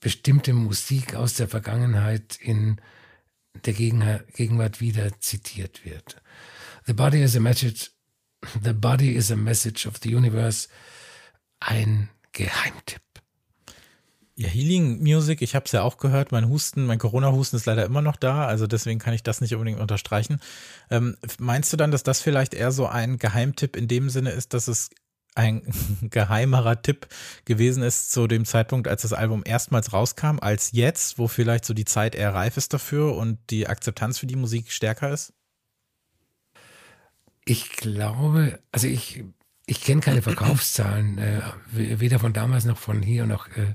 [0.00, 2.80] bestimmte Musik aus der Vergangenheit in
[3.64, 6.22] der Gegenwart wieder zitiert wird.
[6.86, 7.90] The body is a message,
[8.62, 10.68] the body is a message of the universe
[11.60, 13.05] ein Geheimtipp.
[14.38, 17.86] Ja, Healing Music, ich habe es ja auch gehört, mein Husten, mein Corona-Husten ist leider
[17.86, 20.40] immer noch da, also deswegen kann ich das nicht unbedingt unterstreichen.
[20.90, 24.52] Ähm, meinst du dann, dass das vielleicht eher so ein Geheimtipp in dem Sinne ist,
[24.52, 24.90] dass es
[25.34, 25.62] ein
[26.10, 27.08] geheimerer Tipp
[27.46, 31.72] gewesen ist zu dem Zeitpunkt, als das Album erstmals rauskam, als jetzt, wo vielleicht so
[31.72, 35.32] die Zeit eher reif ist dafür und die Akzeptanz für die Musik stärker ist?
[37.46, 39.24] Ich glaube, also ich
[39.66, 41.40] ich kenne keine Verkaufszahlen, äh,
[41.72, 43.74] weder von damals noch von hier noch äh,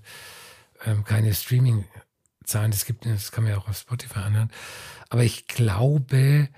[0.86, 2.72] äh, keine Streaming-Zahlen.
[2.72, 4.52] Das gibt, das kann man ja auch auf Spotify anhören.
[5.10, 6.50] Aber ich glaube,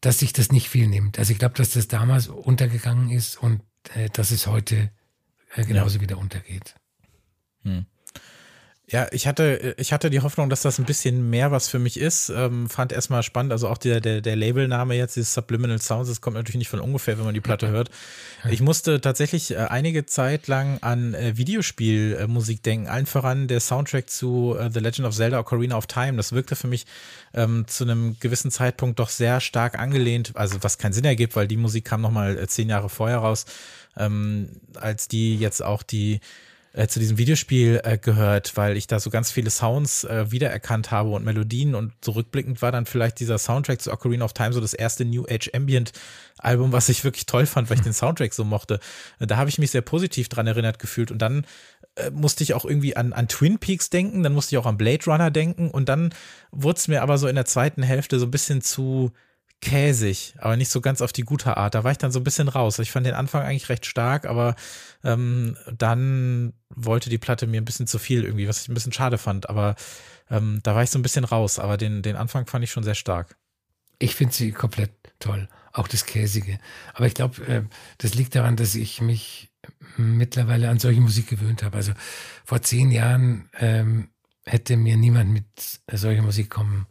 [0.00, 1.18] dass sich das nicht viel nimmt.
[1.18, 3.62] Also ich glaube, dass das damals untergegangen ist und
[3.94, 4.90] äh, dass es heute
[5.54, 6.02] äh, genauso ja.
[6.02, 6.74] wieder untergeht.
[7.62, 7.86] Hm.
[8.88, 11.98] Ja, ich hatte, ich hatte die Hoffnung, dass das ein bisschen mehr was für mich
[11.98, 12.28] ist.
[12.28, 16.20] Ähm, fand erstmal spannend, also auch der, der, der Labelname jetzt, dieses Subliminal Sounds, das
[16.20, 17.90] kommt natürlich nicht von ungefähr, wenn man die Platte hört.
[18.48, 24.08] Ich musste tatsächlich äh, einige Zeit lang an äh, Videospielmusik denken, allen voran der Soundtrack
[24.08, 26.16] zu äh, The Legend of Zelda Ocarina of Time.
[26.16, 26.86] Das wirkte für mich
[27.34, 31.48] ähm, zu einem gewissen Zeitpunkt doch sehr stark angelehnt, also was keinen Sinn ergibt, weil
[31.48, 33.46] die Musik kam nochmal äh, zehn Jahre vorher raus,
[33.96, 36.20] ähm, als die jetzt auch die
[36.76, 40.90] äh, zu diesem Videospiel äh, gehört, weil ich da so ganz viele Sounds äh, wiedererkannt
[40.90, 44.60] habe und Melodien und zurückblickend war dann vielleicht dieser Soundtrack zu Ocarina of Time so
[44.60, 45.92] das erste New Age Ambient
[46.38, 48.78] Album, was ich wirklich toll fand, weil ich den Soundtrack so mochte.
[49.18, 51.46] Da habe ich mich sehr positiv dran erinnert gefühlt und dann
[51.94, 54.76] äh, musste ich auch irgendwie an, an Twin Peaks denken, dann musste ich auch an
[54.76, 56.10] Blade Runner denken und dann
[56.50, 59.12] wurde es mir aber so in der zweiten Hälfte so ein bisschen zu
[59.60, 61.74] käsig, aber nicht so ganz auf die gute Art.
[61.74, 62.78] Da war ich dann so ein bisschen raus.
[62.78, 64.54] Ich fand den Anfang eigentlich recht stark, aber
[65.02, 68.92] ähm, dann wollte die Platte mir ein bisschen zu viel irgendwie, was ich ein bisschen
[68.92, 69.48] schade fand.
[69.48, 69.74] Aber
[70.30, 71.58] ähm, da war ich so ein bisschen raus.
[71.58, 73.36] Aber den, den Anfang fand ich schon sehr stark.
[73.98, 76.58] Ich finde sie komplett toll, auch das Käsige.
[76.92, 77.62] Aber ich glaube, äh,
[77.98, 79.50] das liegt daran, dass ich mich
[79.96, 81.78] mittlerweile an solche Musik gewöhnt habe.
[81.78, 81.92] Also
[82.44, 84.10] vor zehn Jahren ähm,
[84.44, 85.46] hätte mir niemand mit
[85.90, 86.86] solcher Musik kommen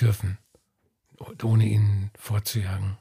[0.00, 0.38] dürfen
[1.42, 2.98] ohne ihn vorzujagen.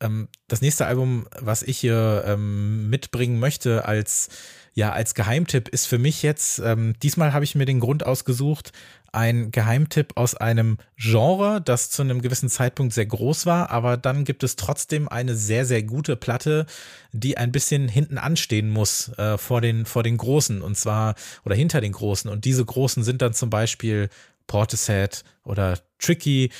[0.00, 4.28] Ähm, das nächste Album, was ich hier ähm, mitbringen möchte als
[4.72, 6.60] ja als Geheimtipp, ist für mich jetzt.
[6.60, 8.72] Ähm, diesmal habe ich mir den Grund ausgesucht,
[9.12, 14.24] ein Geheimtipp aus einem Genre, das zu einem gewissen Zeitpunkt sehr groß war, aber dann
[14.24, 16.66] gibt es trotzdem eine sehr, sehr gute Platte,
[17.12, 21.56] die ein bisschen hinten anstehen muss äh, vor, den, vor den Großen und zwar oder
[21.56, 22.30] hinter den Großen.
[22.30, 24.08] Und diese Großen sind dann zum Beispiel
[24.46, 26.50] Portishead oder Tricky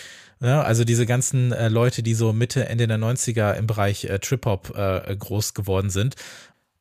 [0.40, 4.18] ja, also diese ganzen äh, Leute, die so Mitte, Ende der 90er im Bereich äh,
[4.18, 6.16] Trip-Hop äh, groß geworden sind.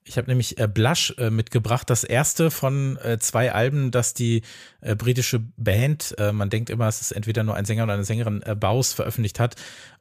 [0.06, 4.42] Ich habe nämlich äh, Blush äh, mitgebracht, das erste von äh, zwei Alben, das die
[4.82, 8.06] äh, britische Band, äh, man denkt immer, es ist entweder nur ein Sänger oder eine
[8.06, 9.56] Sängerin, äh, Baus veröffentlicht hat.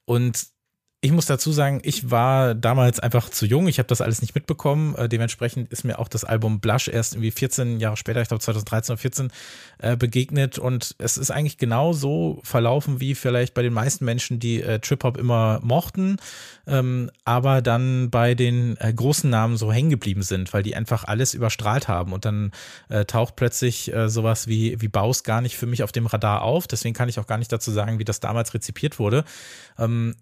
[0.07, 0.47] Und
[1.01, 3.69] ich muss dazu sagen, ich war damals einfach zu jung.
[3.69, 4.97] Ich habe das alles nicht mitbekommen.
[4.97, 8.43] Äh, dementsprechend ist mir auch das Album Blush erst irgendwie 14 Jahre später, ich glaube
[8.43, 9.33] 2013 oder 14,
[9.79, 10.59] äh, begegnet.
[10.59, 14.81] Und es ist eigentlich genau so verlaufen, wie vielleicht bei den meisten Menschen, die äh,
[14.81, 16.17] Trip-Hop immer mochten,
[16.67, 21.05] ähm, aber dann bei den äh, großen Namen so hängen geblieben sind, weil die einfach
[21.05, 22.13] alles überstrahlt haben.
[22.13, 22.51] Und dann
[22.89, 26.43] äh, taucht plötzlich äh, sowas wie, wie Baus gar nicht für mich auf dem Radar
[26.43, 26.67] auf.
[26.67, 29.23] Deswegen kann ich auch gar nicht dazu sagen, wie das damals rezipiert wurde.
[29.79, 30.17] Ähm,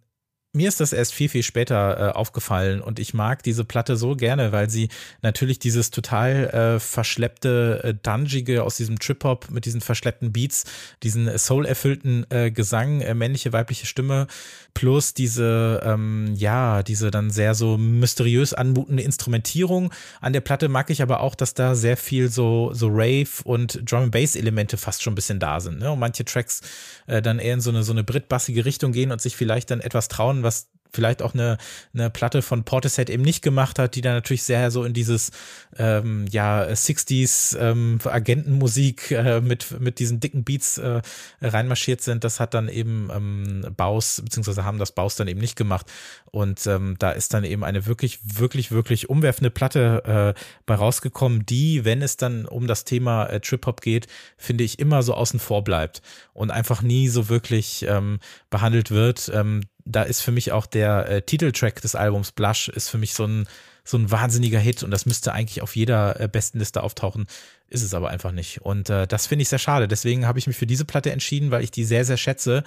[0.57, 4.17] mir ist das erst viel, viel später äh, aufgefallen und ich mag diese Platte so
[4.17, 4.89] gerne, weil sie
[5.23, 10.65] natürlich dieses total äh, verschleppte, äh, dungige aus diesem Trip-Hop mit diesen verschleppten Beats,
[11.03, 14.27] diesen soul-erfüllten äh, Gesang, äh, männliche, weibliche Stimme,
[14.73, 19.91] plus diese, ähm, ja, diese dann sehr so mysteriös anmutende Instrumentierung.
[20.21, 23.81] An der Platte mag ich aber auch, dass da sehr viel so, so Rave und
[23.91, 25.79] Drum-and-Bass-Elemente fast schon ein bisschen da sind.
[25.79, 25.91] Ne?
[25.91, 26.61] Und manche Tracks
[27.07, 29.81] äh, dann eher in so eine, so eine brit-bassige Richtung gehen und sich vielleicht dann
[29.81, 31.59] etwas trauen, was vielleicht auch eine,
[31.95, 35.31] eine Platte von Portishead eben nicht gemacht hat, die dann natürlich sehr so in dieses
[35.77, 41.03] ähm, ja 60s ähm, Agentenmusik äh, mit mit diesen dicken Beats äh,
[41.43, 42.25] reinmarschiert sind.
[42.25, 45.87] Das hat dann eben ähm, Baus beziehungsweise haben das Baus dann eben nicht gemacht
[46.31, 51.45] und ähm, da ist dann eben eine wirklich wirklich wirklich umwerfende Platte äh, bei rausgekommen,
[51.47, 54.07] die, wenn es dann um das Thema äh, Trip Hop geht,
[54.39, 56.01] finde ich immer so außen vor bleibt
[56.33, 59.31] und einfach nie so wirklich ähm, behandelt wird.
[59.35, 63.15] Ähm, da ist für mich auch der äh, Titeltrack des Albums Blush ist für mich
[63.15, 63.47] so ein
[63.89, 67.27] so ein wahnsinniger Hit und das müsste eigentlich auf jeder äh, besten Liste auftauchen,
[67.69, 68.63] ist es aber einfach nicht.
[68.63, 69.87] Und äh, das finde ich sehr schade.
[69.87, 72.65] Deswegen habe ich mich für diese Platte entschieden, weil ich die sehr, sehr schätze,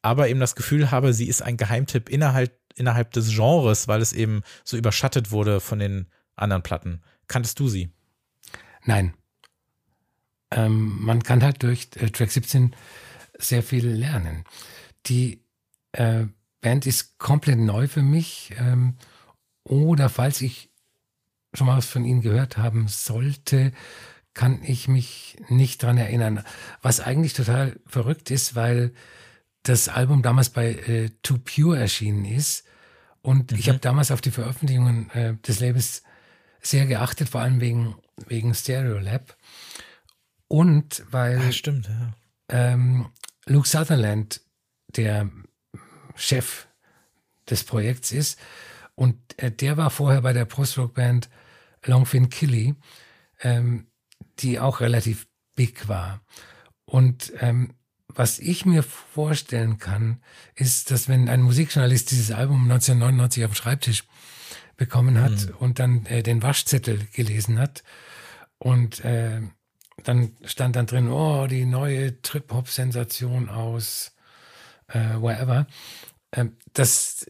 [0.00, 4.14] aber eben das Gefühl habe, sie ist ein Geheimtipp innerhalb, innerhalb des Genres, weil es
[4.14, 7.02] eben so überschattet wurde von den anderen Platten.
[7.28, 7.90] Kanntest du sie?
[8.84, 9.12] Nein.
[10.50, 12.74] Ähm, man kann halt durch äh, Track 17
[13.38, 14.44] sehr viel lernen.
[15.06, 15.42] Die
[15.92, 16.24] äh,
[16.64, 18.52] Band ist komplett neu für mich.
[18.58, 18.96] Ähm,
[19.64, 20.70] oder falls ich
[21.52, 23.72] schon mal was von ihnen gehört haben sollte,
[24.32, 26.42] kann ich mich nicht dran erinnern.
[26.80, 28.94] Was eigentlich total verrückt ist, weil
[29.62, 32.64] das Album damals bei äh, Too Pure erschienen ist.
[33.20, 33.58] Und mhm.
[33.58, 36.02] ich habe damals auf die Veröffentlichungen äh, des Labels
[36.62, 37.94] sehr geachtet, vor allem wegen,
[38.26, 39.36] wegen Stereolab.
[40.48, 42.14] Und weil ah, stimmt, ja.
[42.48, 43.10] ähm,
[43.46, 44.40] Luke Sutherland,
[44.96, 45.30] der
[46.14, 46.68] Chef
[47.48, 48.38] des Projekts ist.
[48.94, 51.28] Und äh, der war vorher bei der Post-Rock-Band
[51.84, 52.74] Longfin Killy,
[53.40, 53.86] ähm,
[54.38, 56.20] die auch relativ big war.
[56.84, 57.74] Und ähm,
[58.08, 60.22] was ich mir vorstellen kann,
[60.54, 64.04] ist, dass wenn ein Musikjournalist dieses Album 1999 auf dem Schreibtisch
[64.76, 65.54] bekommen hat mhm.
[65.58, 67.82] und dann äh, den Waschzettel gelesen hat
[68.58, 69.40] und äh,
[70.02, 74.14] dann stand dann drin, oh, die neue Trip-Hop-Sensation aus
[74.88, 75.66] äh, wherever,
[76.32, 77.26] ähm, dass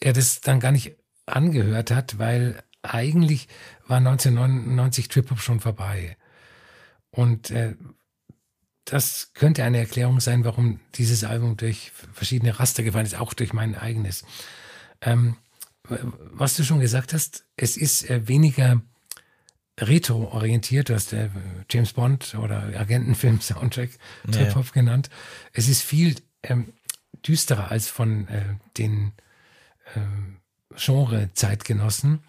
[0.00, 3.48] er das dann gar nicht angehört hat, weil eigentlich
[3.86, 6.16] war 1999 Trip-Hop schon vorbei.
[7.10, 7.74] Und äh,
[8.84, 13.52] das könnte eine Erklärung sein, warum dieses Album durch verschiedene Raster gefallen ist, auch durch
[13.52, 14.24] mein eigenes.
[15.00, 15.36] Ähm,
[15.88, 18.80] was du schon gesagt hast, es ist äh, weniger
[19.78, 20.88] retro-orientiert.
[20.88, 21.28] Du hast äh,
[21.70, 23.90] James Bond oder Agentenfilm-Soundtrack
[24.30, 24.72] Trip-Hop ja.
[24.72, 25.10] genannt.
[25.52, 26.16] Es ist viel
[26.48, 26.72] ähm,
[27.26, 29.12] düsterer als von äh, den
[29.94, 30.00] äh,
[30.76, 32.22] Genre-Zeitgenossen.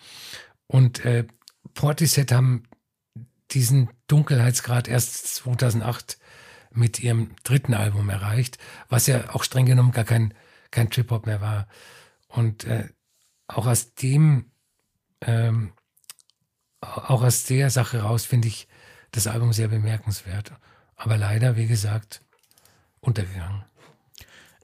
[0.68, 1.26] Und äh,
[1.74, 2.64] Portishead haben
[3.52, 6.18] diesen Dunkelheitsgrad erst 2008
[6.72, 8.58] mit ihrem dritten Album erreicht,
[8.90, 10.34] was ja auch streng genommen gar kein,
[10.72, 11.68] kein Trip-Hop mehr war.
[12.28, 12.90] Und äh,
[13.48, 14.52] auch aus dem,
[15.22, 15.74] ähm,
[16.82, 18.68] auch aus der Sache raus finde ich
[19.12, 20.52] das Album sehr bemerkenswert.
[20.96, 22.22] Aber leider, wie gesagt,
[23.00, 23.64] untergegangen.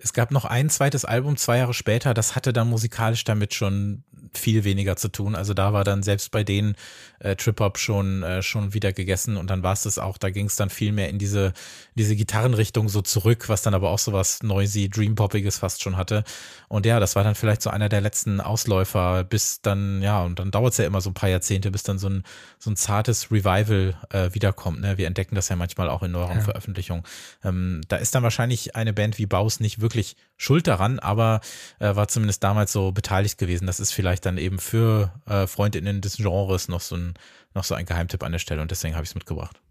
[0.03, 4.03] Es gab noch ein zweites Album zwei Jahre später, das hatte dann musikalisch damit schon
[4.33, 5.35] viel weniger zu tun.
[5.35, 6.75] Also da war dann selbst bei denen
[7.19, 10.47] äh, Trip-Hop schon, äh, schon wieder gegessen und dann war es das auch, da ging
[10.47, 11.53] es dann viel mehr in diese,
[11.95, 16.25] diese Gitarrenrichtung so zurück, was dann aber auch so was noisy, dream-poppiges fast schon hatte.
[16.67, 20.39] Und ja, das war dann vielleicht so einer der letzten Ausläufer, bis dann, ja, und
[20.39, 22.23] dann dauert es ja immer so ein paar Jahrzehnte, bis dann so ein,
[22.59, 24.81] so ein zartes Revival äh, wiederkommt.
[24.81, 24.97] Ne?
[24.97, 26.43] Wir entdecken das ja manchmal auch in neueren ja.
[26.43, 27.03] Veröffentlichungen.
[27.43, 29.92] Ähm, da ist dann wahrscheinlich eine Band wie Baus nicht wirklich
[30.37, 31.41] schuld daran, aber
[31.79, 33.67] äh, war zumindest damals so beteiligt gewesen.
[33.67, 37.13] Das ist vielleicht dann eben für äh, Freundinnen des Genres noch so ein,
[37.53, 39.61] noch so ein Geheimtipp an der Stelle und deswegen habe ich es mitgebracht.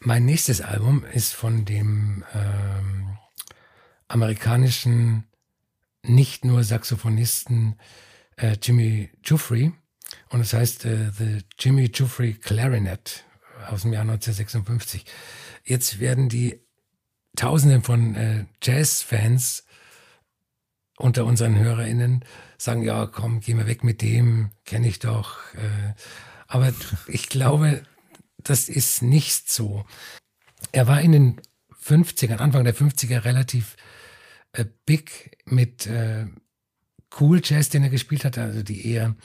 [0.00, 3.18] Mein nächstes Album ist von dem ähm,
[4.08, 5.24] amerikanischen
[6.02, 7.78] nicht nur Saxophonisten
[8.36, 9.72] äh, Jimmy Jufrey
[10.28, 13.24] und es heißt äh, The Jimmy Jeffrey Clarinet
[13.68, 15.04] aus dem Jahr 1956.
[15.64, 16.60] Jetzt werden die
[17.36, 19.64] Tausenden von äh, Jazz-Fans
[20.98, 22.24] unter unseren HörerInnen
[22.58, 25.38] sagen, ja, komm, geh mal weg mit dem, kenne ich doch.
[25.54, 25.94] Äh,
[26.46, 26.72] aber
[27.08, 27.82] ich glaube,
[28.38, 29.84] das ist nicht so.
[30.70, 31.40] Er war in den
[31.84, 33.76] 50ern, Anfang der 50er relativ
[34.52, 36.26] äh, big mit äh,
[37.18, 39.16] Cool Jazz, den er gespielt hat, also die eher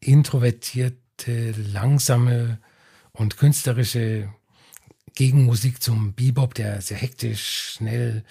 [0.00, 2.58] introvertierte, langsame
[3.12, 4.32] und künstlerische
[5.14, 8.24] Gegenmusik zum Bebop, der sehr hektisch, schnell,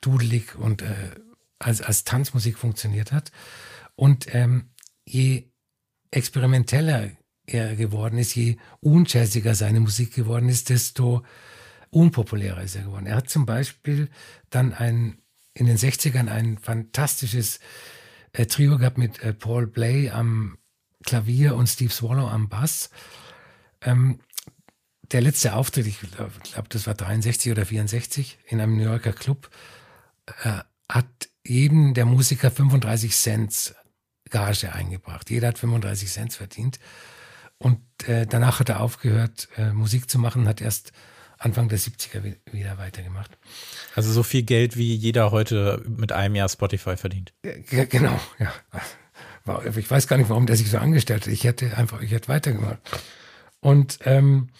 [0.00, 1.10] dudelig und äh,
[1.58, 3.30] als, als Tanzmusik funktioniert hat.
[3.96, 4.70] Und ähm,
[5.04, 5.50] je
[6.10, 7.10] experimenteller
[7.46, 11.24] er geworden ist, je unjazziger seine Musik geworden ist, desto
[11.90, 13.06] unpopulärer ist er geworden.
[13.06, 14.08] Er hat zum Beispiel
[14.50, 15.18] dann ein,
[15.54, 17.60] in den 60ern ein fantastisches
[18.32, 20.58] äh, Trio gehabt mit äh, Paul Bley am
[21.04, 22.90] Klavier und Steve Swallow am Bass.
[23.82, 24.20] Ähm,
[25.12, 29.12] der letzte Auftritt, ich glaube, glaub, das war 63 oder 64 in einem New Yorker
[29.12, 29.50] Club,
[30.44, 31.06] äh, hat
[31.44, 33.74] jedem der Musiker 35 Cent
[34.28, 35.30] Gage eingebracht.
[35.30, 36.78] Jeder hat 35 Cent verdient.
[37.58, 40.92] Und äh, danach hat er aufgehört, äh, Musik zu machen, hat erst
[41.38, 43.36] Anfang der 70er wieder weitergemacht.
[43.94, 47.32] Also so viel Geld, wie jeder heute mit einem Jahr Spotify verdient.
[47.70, 48.52] Ja, genau, ja.
[49.74, 51.32] Ich weiß gar nicht, warum der sich so angestellt hat.
[51.32, 52.78] Ich hätte einfach, ich hätte weitergemacht.
[53.60, 54.50] Und ähm,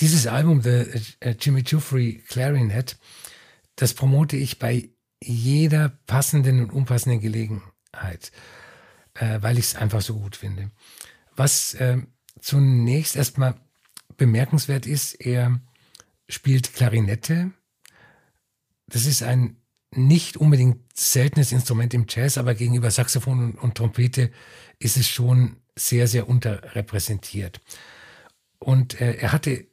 [0.00, 0.84] dieses Album, The
[1.20, 2.98] äh, Jimmy Jeffrey Clarinet,
[3.76, 4.90] das promote ich bei
[5.22, 8.32] jeder passenden und unpassenden Gelegenheit,
[9.14, 10.70] äh, weil ich es einfach so gut finde.
[11.36, 11.98] Was äh,
[12.40, 13.54] zunächst erstmal
[14.16, 15.60] bemerkenswert ist, er
[16.28, 17.52] spielt Klarinette.
[18.86, 19.56] Das ist ein
[19.94, 24.30] nicht unbedingt seltenes Instrument im Jazz, aber gegenüber Saxophon und, und Trompete
[24.78, 27.60] ist es schon sehr, sehr unterrepräsentiert.
[28.58, 29.66] Und äh, er hatte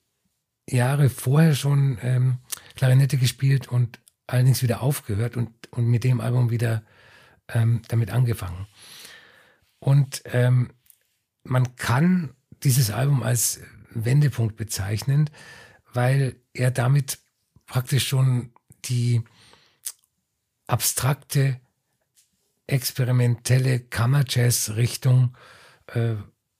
[0.71, 2.37] Jahre vorher schon ähm,
[2.75, 6.83] Klarinette gespielt und allerdings wieder aufgehört und, und mit dem Album wieder
[7.47, 8.67] ähm, damit angefangen.
[9.79, 10.71] Und ähm,
[11.43, 15.29] man kann dieses Album als Wendepunkt bezeichnen,
[15.93, 17.19] weil er damit
[17.65, 18.51] praktisch schon
[18.85, 19.23] die
[20.67, 21.59] abstrakte,
[22.67, 25.35] experimentelle Kammerjazz-Richtung
[25.87, 26.15] äh,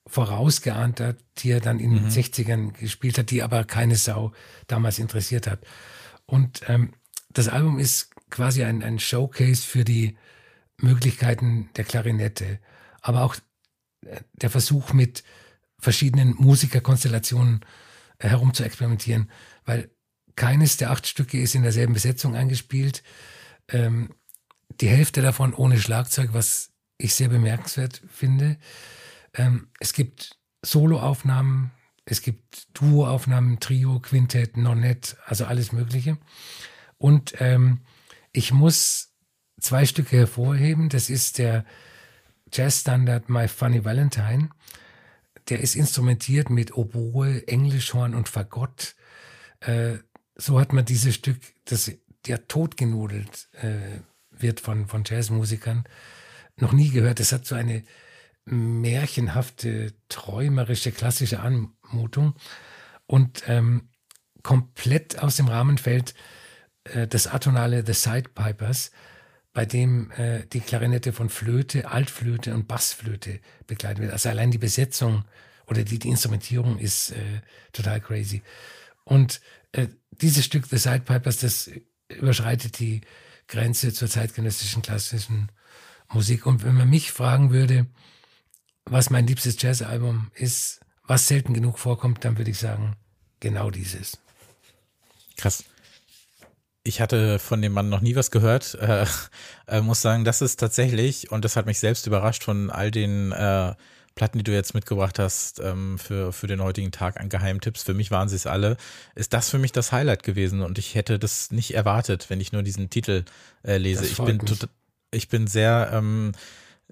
[0.10, 2.74] vorausgeahnt hat, die er dann in den 60ern mhm.
[2.74, 4.34] gespielt hat, die aber keine Sau
[4.68, 5.66] damals interessiert hat.
[6.26, 6.94] Und ähm,
[7.32, 10.18] das Album ist quasi ein, ein Showcase für die
[10.78, 12.60] Möglichkeiten der Klarinette,
[13.02, 13.36] aber auch
[14.06, 15.24] äh, der Versuch mit
[15.78, 17.62] verschiedenen Musikerkonstellationen
[18.18, 19.30] äh, herum zu experimentieren,
[19.66, 19.90] weil
[20.36, 23.04] keines der acht Stücke ist in derselben Besetzung eingespielt.
[23.68, 24.16] Ähm,
[24.82, 28.58] die Hälfte davon ohne Schlagzeug, was ich sehr bemerkenswert finde.
[29.34, 31.72] Ähm, es gibt Soloaufnahmen,
[32.06, 36.18] es gibt Duoaufnahmen, Trio, Quintett, Nonett, also alles Mögliche.
[36.98, 37.82] Und ähm,
[38.32, 39.14] ich muss
[39.60, 40.90] zwei Stücke hervorheben.
[40.90, 41.66] Das ist der
[42.52, 44.50] Jazzstandard My Funny Valentine.
[45.50, 48.96] Der ist instrumentiert mit Oboe, Englischhorn und Fagott.
[49.62, 49.98] Äh,
[50.36, 51.92] so hat man dieses Stück, das
[52.26, 55.84] ja totgenudelt äh, wird von, von Jazzmusikern,
[56.58, 57.20] noch nie gehört.
[57.20, 57.84] Das hat so eine
[58.52, 62.36] märchenhafte, träumerische, klassische Anmutung
[63.06, 63.90] und ähm,
[64.44, 66.14] komplett aus dem Rahmen fällt
[66.86, 68.92] äh, das atonale The Sidepipers,
[69.54, 74.14] bei dem äh, die Klarinette von Flöte, Altflöte und Bassflöte begleitet wird.
[74.14, 75.26] Also allein die Besetzung
[75.68, 77.42] oder die, die Instrumentierung ist äh,
[77.74, 78.42] total crazy.
[79.04, 81.70] Und äh, dieses Stück The Sidepipers, das
[82.10, 83.02] überschreitet die
[83.48, 85.52] Grenze zur zeitgenössischen klassischen
[86.12, 86.46] Musik.
[86.46, 87.88] Und wenn man mich fragen würde,
[88.90, 92.96] was mein liebstes Jazzalbum ist, was selten genug vorkommt, dann würde ich sagen,
[93.40, 94.18] genau dieses.
[95.38, 95.64] Krass.
[96.84, 98.78] Ich hatte von dem Mann noch nie was gehört.
[98.90, 99.06] Äh,
[99.68, 103.32] äh, muss sagen, das ist tatsächlich, und das hat mich selbst überrascht von all den
[103.32, 103.76] äh,
[104.16, 107.84] Platten, die du jetzt mitgebracht hast ähm, für, für den heutigen Tag an Geheimtipps.
[107.84, 108.78] Für mich waren sie es alle.
[109.16, 112.52] Ist das für mich das Highlight gewesen und ich hätte das nicht erwartet, wenn ich
[112.52, 113.24] nur diesen Titel
[113.64, 114.06] äh, lese.
[114.06, 114.42] Ich bin,
[115.12, 116.34] ich bin sehr ähm,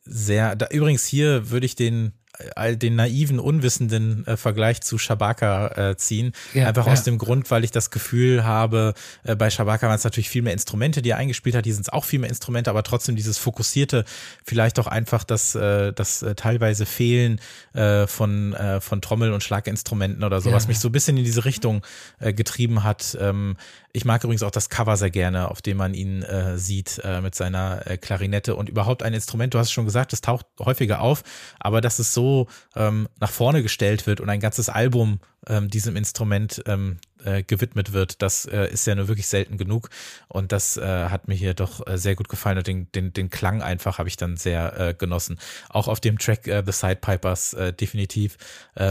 [0.10, 2.14] sehr, da, übrigens hier würde ich den
[2.56, 6.34] all den naiven, unwissenden äh, Vergleich zu Shabaka äh, ziehen.
[6.54, 6.94] Ja, Einfach ja.
[6.94, 10.42] aus dem Grund, weil ich das Gefühl habe, äh, bei Shabaka waren es natürlich viel
[10.42, 11.66] mehr Instrumente, die er eingespielt hat.
[11.66, 14.06] Die sind es auch viel mehr Instrumente, aber trotzdem dieses fokussierte,
[14.46, 17.40] vielleicht auch einfach das, äh, das äh, teilweise Fehlen
[17.74, 21.18] äh, von, äh, von Trommel- und Schlaginstrumenten oder so, ja, was mich so ein bisschen
[21.18, 21.84] in diese Richtung
[22.20, 23.18] äh, getrieben hat.
[23.20, 23.58] Ähm,
[23.94, 27.22] ich mag übrigens auch das Cover sehr gerne, auf dem man ihn äh, sieht äh,
[27.22, 29.56] mit seiner äh, Klarinette und überhaupt ein Instrument.
[29.56, 31.24] Du hast es schon gesagt, das taucht häufiger auf,
[31.60, 32.27] aber dass es so
[32.76, 37.94] ähm, nach vorne gestellt wird und ein ganzes Album ähm, diesem Instrument ähm, äh, gewidmet
[37.94, 39.90] wird, das äh, ist ja nur wirklich selten genug.
[40.28, 43.30] Und das äh, hat mir hier doch äh, sehr gut gefallen und den, den, den
[43.30, 45.40] Klang einfach habe ich dann sehr äh, genossen.
[45.70, 48.38] Auch auf dem Track äh, The Sidepipers äh, definitiv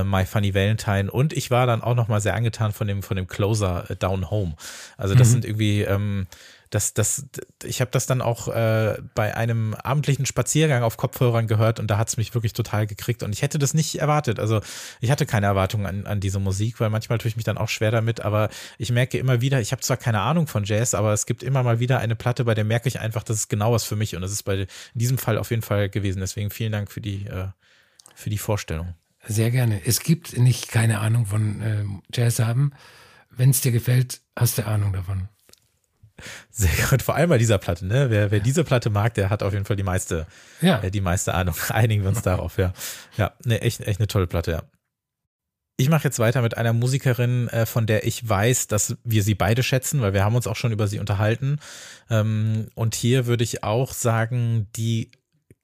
[0.05, 1.11] My Funny Valentine.
[1.11, 4.57] Und ich war dann auch nochmal sehr angetan von dem, von dem Closer Down Home.
[4.97, 5.33] Also das mhm.
[5.33, 6.27] sind irgendwie ähm,
[6.71, 7.27] das, das,
[7.65, 11.99] ich habe das dann auch äh, bei einem abendlichen Spaziergang auf Kopfhörern gehört und da
[11.99, 14.41] hat es mich wirklich total gekriegt und ich hätte das nicht erwartet.
[14.41, 14.61] Also
[15.01, 17.69] ich hatte keine Erwartungen an, an diese Musik, weil manchmal tue ich mich dann auch
[17.69, 18.49] schwer damit, aber
[18.79, 21.63] ich merke immer wieder, ich habe zwar keine Ahnung von Jazz, aber es gibt immer
[21.63, 24.17] mal wieder eine Platte, bei der merke ich einfach, das ist genau was für mich
[24.17, 26.21] und das ist bei in diesem Fall auf jeden Fall gewesen.
[26.21, 27.49] Deswegen vielen Dank für die, äh,
[28.15, 28.95] für die Vorstellung.
[29.27, 29.81] Sehr gerne.
[29.85, 32.73] Es gibt nicht keine Ahnung von äh, Jazz haben.
[33.31, 35.29] Wenn es dir gefällt, hast du Ahnung davon.
[36.51, 38.11] Sehr gut, vor allem bei dieser Platte, ne?
[38.11, 40.27] Wer, wer diese Platte mag, der hat auf jeden Fall die meiste,
[40.61, 40.81] ja.
[40.83, 41.55] äh, die meiste Ahnung.
[41.69, 42.73] Einigen wir uns darauf, ja.
[43.17, 44.63] Ja, ne, echt, echt eine tolle Platte, ja.
[45.79, 49.35] Ich mache jetzt weiter mit einer Musikerin, äh, von der ich weiß, dass wir sie
[49.35, 51.59] beide schätzen, weil wir haben uns auch schon über sie unterhalten.
[52.09, 55.11] Ähm, und hier würde ich auch sagen, die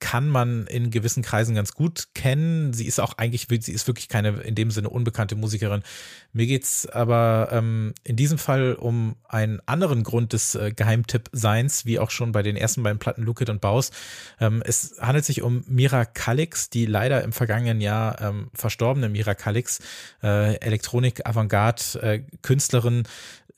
[0.03, 2.73] kann man in gewissen Kreisen ganz gut kennen.
[2.73, 5.81] Sie ist auch eigentlich, sie ist wirklich keine in dem Sinne unbekannte Musikerin.
[6.33, 11.99] Mir geht's aber ähm, in diesem Fall um einen anderen Grund des äh, Geheimtipp-Seins, wie
[11.99, 13.91] auch schon bei den ersten beiden Platten Look und Baus.
[14.41, 19.35] Ähm, es handelt sich um Mira Kalix, die leider im vergangenen Jahr ähm, verstorbene Mira
[19.35, 19.79] Kalix,
[20.21, 23.03] äh, Elektronik-Avantgarde-Künstlerin, äh,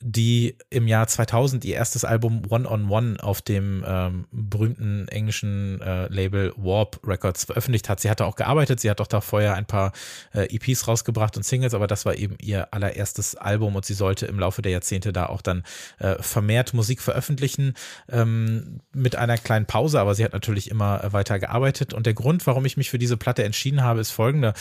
[0.00, 5.80] die im Jahr 2000 ihr erstes Album One on One auf dem ähm, berühmten englischen
[5.80, 8.00] äh, Label Warp Records veröffentlicht hat.
[8.00, 9.92] Sie hatte auch gearbeitet, sie hat auch da vorher ein paar
[10.34, 14.26] äh, EPs rausgebracht und Singles, aber das war eben ihr allererstes Album und sie sollte
[14.26, 15.62] im Laufe der Jahrzehnte da auch dann
[15.98, 17.74] äh, vermehrt Musik veröffentlichen
[18.10, 22.46] ähm, mit einer kleinen Pause, aber sie hat natürlich immer weiter gearbeitet und der Grund,
[22.46, 24.52] warum ich mich für diese Platte entschieden habe, ist folgender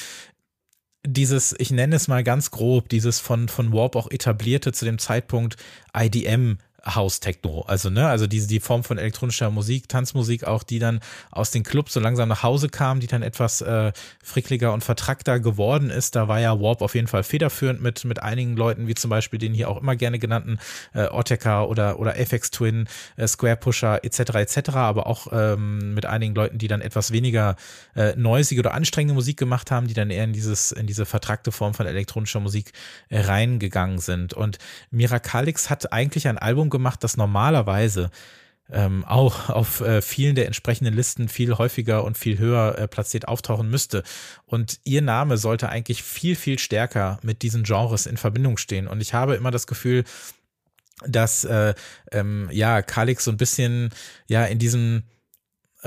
[1.05, 4.97] dieses, ich nenne es mal ganz grob, dieses von, von Warp auch etablierte zu dem
[4.97, 5.57] Zeitpunkt
[5.95, 7.61] IDM House Techno.
[7.67, 10.99] Also, ne, also diese, die Form von elektronischer Musik, Tanzmusik auch, die dann
[11.31, 13.91] aus den Clubs so langsam nach Hause kam, die dann etwas äh,
[14.23, 16.15] frickliger und vertrackter geworden ist.
[16.15, 19.39] Da war ja Warp auf jeden Fall federführend mit, mit einigen Leuten, wie zum Beispiel
[19.39, 20.59] den hier auch immer gerne genannten
[20.93, 24.19] äh, Orteka oder, oder FX Twin, äh, Square Pusher etc.
[24.35, 27.55] etc., aber auch ähm, mit einigen Leuten, die dann etwas weniger
[27.95, 31.51] äh, noisige oder anstrengende Musik gemacht haben, die dann eher in dieses, in diese vertrackte
[31.51, 32.73] Form von elektronischer Musik
[33.09, 34.33] äh, reingegangen sind.
[34.33, 34.59] Und
[34.91, 38.11] Mirakalix hat eigentlich ein Album gemacht, das normalerweise
[38.71, 43.27] ähm, auch auf äh, vielen der entsprechenden Listen viel häufiger und viel höher äh, platziert
[43.27, 44.03] auftauchen müsste.
[44.45, 48.87] Und ihr Name sollte eigentlich viel, viel stärker mit diesen Genres in Verbindung stehen.
[48.87, 50.03] Und ich habe immer das Gefühl,
[51.05, 51.75] dass äh,
[52.11, 53.89] ähm, ja Kalix so ein bisschen
[54.27, 55.03] ja in diesem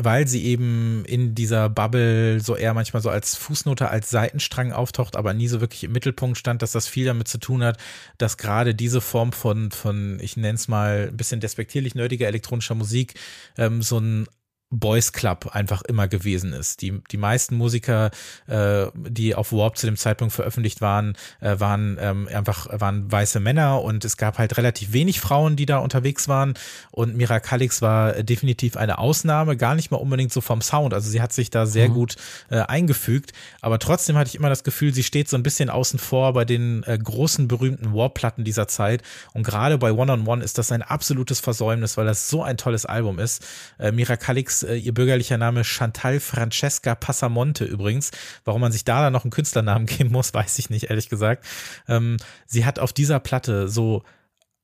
[0.00, 5.16] weil sie eben in dieser Bubble so eher manchmal so als Fußnote, als Seitenstrang auftaucht,
[5.16, 7.78] aber nie so wirklich im Mittelpunkt stand, dass das viel damit zu tun hat,
[8.16, 12.76] dass gerade diese Form von, von ich nenne es mal ein bisschen despektierlich nerdiger elektronischer
[12.76, 13.14] Musik,
[13.56, 14.28] ähm, so ein
[14.70, 16.82] Boys Club einfach immer gewesen ist.
[16.82, 18.10] Die, die meisten Musiker,
[18.46, 23.40] äh, die auf Warp zu dem Zeitpunkt veröffentlicht waren, äh, waren ähm, einfach waren weiße
[23.40, 26.54] Männer und es gab halt relativ wenig Frauen, die da unterwegs waren.
[26.90, 30.92] Und Mira Kalix war definitiv eine Ausnahme, gar nicht mal unbedingt so vom Sound.
[30.92, 31.94] Also sie hat sich da sehr mhm.
[31.94, 32.16] gut
[32.50, 35.98] äh, eingefügt, aber trotzdem hatte ich immer das Gefühl, sie steht so ein bisschen außen
[35.98, 39.02] vor bei den äh, großen berühmten Warp-Platten dieser Zeit.
[39.32, 42.58] Und gerade bei One on One ist das ein absolutes Versäumnis, weil das so ein
[42.58, 43.46] tolles Album ist.
[43.78, 48.10] Äh, Mira Kalix äh, ihr bürgerlicher Name Chantal Francesca Passamonte übrigens.
[48.44, 51.44] Warum man sich da dann noch einen Künstlernamen geben muss, weiß ich nicht, ehrlich gesagt.
[51.88, 54.02] Ähm, sie hat auf dieser Platte so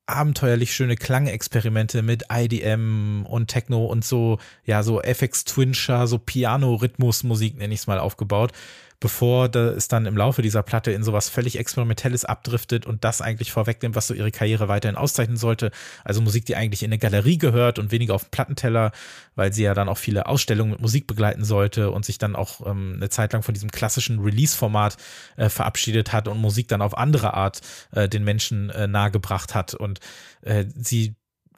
[0.07, 7.57] abenteuerlich schöne Klangexperimente mit IDM und Techno und so, ja, so FX Twinscher, so Piano-Rhythmus-Musik,
[7.57, 8.53] nenne ich es mal, aufgebaut
[9.01, 13.53] bevor es dann im Laufe dieser Platte in sowas völlig Experimentelles abdriftet und das eigentlich
[13.53, 15.71] vorwegnimmt, was so ihre Karriere weiterhin auszeichnen sollte.
[16.05, 18.93] Also Musik, die eigentlich in eine Galerie gehört und weniger auf den Plattenteller,
[19.35, 22.67] weil sie ja dann auch viele Ausstellungen mit Musik begleiten sollte und sich dann auch
[22.67, 24.97] ähm, eine Zeit lang von diesem klassischen Release-Format
[25.37, 27.61] äh, verabschiedet hat und Musik dann auf andere Art
[27.93, 29.75] äh, den Menschen äh, nahegebracht hat.
[29.75, 30.01] Und
[30.43, 31.15] äh, sie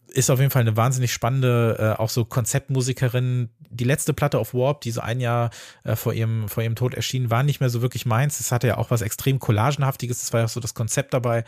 [0.09, 3.50] ist auf jeden Fall eine wahnsinnig spannende, äh, auch so Konzeptmusikerin.
[3.70, 5.50] Die letzte Platte auf Warp, die so ein Jahr
[5.84, 8.40] äh, vor, ihrem, vor ihrem Tod erschien, war nicht mehr so wirklich meins.
[8.40, 11.44] Es hatte ja auch was extrem Collagenhaftiges, das war ja auch so das Konzept dabei.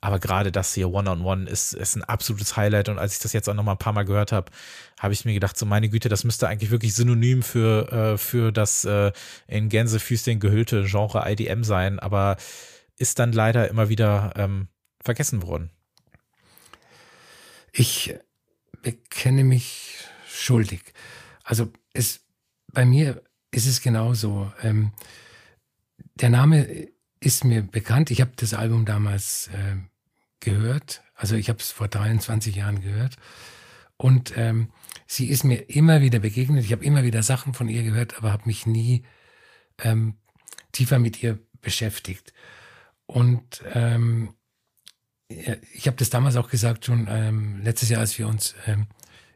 [0.00, 2.88] Aber gerade das hier One-on-One -on -One ist, ist ein absolutes Highlight.
[2.88, 4.52] Und als ich das jetzt auch noch mal ein paar Mal gehört habe,
[4.98, 8.52] habe ich mir gedacht, so meine Güte, das müsste eigentlich wirklich synonym für, äh, für
[8.52, 9.12] das äh,
[9.46, 11.98] in Gänsefüßchen gehüllte Genre IDM sein.
[11.98, 12.36] Aber
[12.98, 14.68] ist dann leider immer wieder ähm,
[15.02, 15.70] vergessen worden.
[17.78, 18.14] Ich
[18.80, 20.94] bekenne mich schuldig.
[21.44, 22.24] Also es,
[22.72, 24.50] bei mir ist es genauso.
[24.62, 24.92] Ähm,
[26.14, 26.88] der Name
[27.20, 28.10] ist mir bekannt.
[28.10, 29.76] Ich habe das Album damals äh,
[30.40, 31.02] gehört.
[31.14, 33.16] Also ich habe es vor 23 Jahren gehört.
[33.98, 34.72] Und ähm,
[35.06, 36.64] sie ist mir immer wieder begegnet.
[36.64, 39.04] Ich habe immer wieder Sachen von ihr gehört, aber habe mich nie
[39.82, 40.14] ähm,
[40.72, 42.32] tiefer mit ihr beschäftigt.
[43.04, 44.35] Und ähm,
[45.28, 48.86] ich habe das damals auch gesagt, schon ähm, letztes Jahr, als wir uns ähm,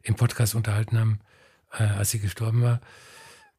[0.02, 1.20] im Podcast unterhalten haben,
[1.72, 2.80] äh, als sie gestorben war.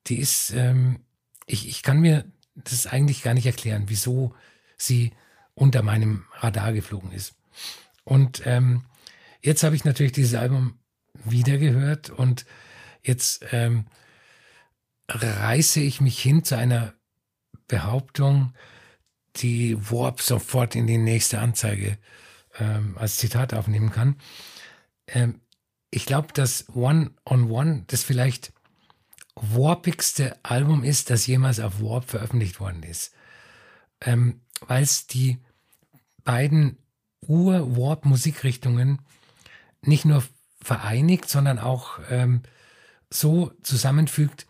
[0.08, 1.02] Die ist, ähm,
[1.46, 2.26] ich, ich kann mir
[2.56, 4.34] das eigentlich gar nicht erklären, wieso
[4.78, 5.12] sie
[5.54, 7.36] unter meinem Radar geflogen ist.
[8.04, 8.86] Und ähm,
[9.42, 10.80] jetzt habe ich natürlich dieses Album
[11.26, 12.46] wieder gehört und
[13.04, 13.86] jetzt ähm,
[15.08, 16.94] reiße ich mich hin zu einer
[17.68, 18.54] Behauptung,
[19.38, 21.98] die Warp sofort in die nächste Anzeige
[22.60, 24.18] ähm, als Zitat aufnehmen kann.
[25.08, 25.42] Ähm,
[25.90, 28.54] ich glaube, dass One on One das vielleicht
[29.36, 33.14] warpigste Album ist, das jemals auf Warp veröffentlicht worden ist.
[34.02, 35.40] Ähm, Weil es die
[36.24, 36.78] beiden
[37.28, 39.02] Ur-Warp-Musikrichtungen
[39.82, 40.24] nicht nur
[40.62, 42.42] vereinigt, sondern auch ähm,
[43.10, 44.48] so zusammenfügt,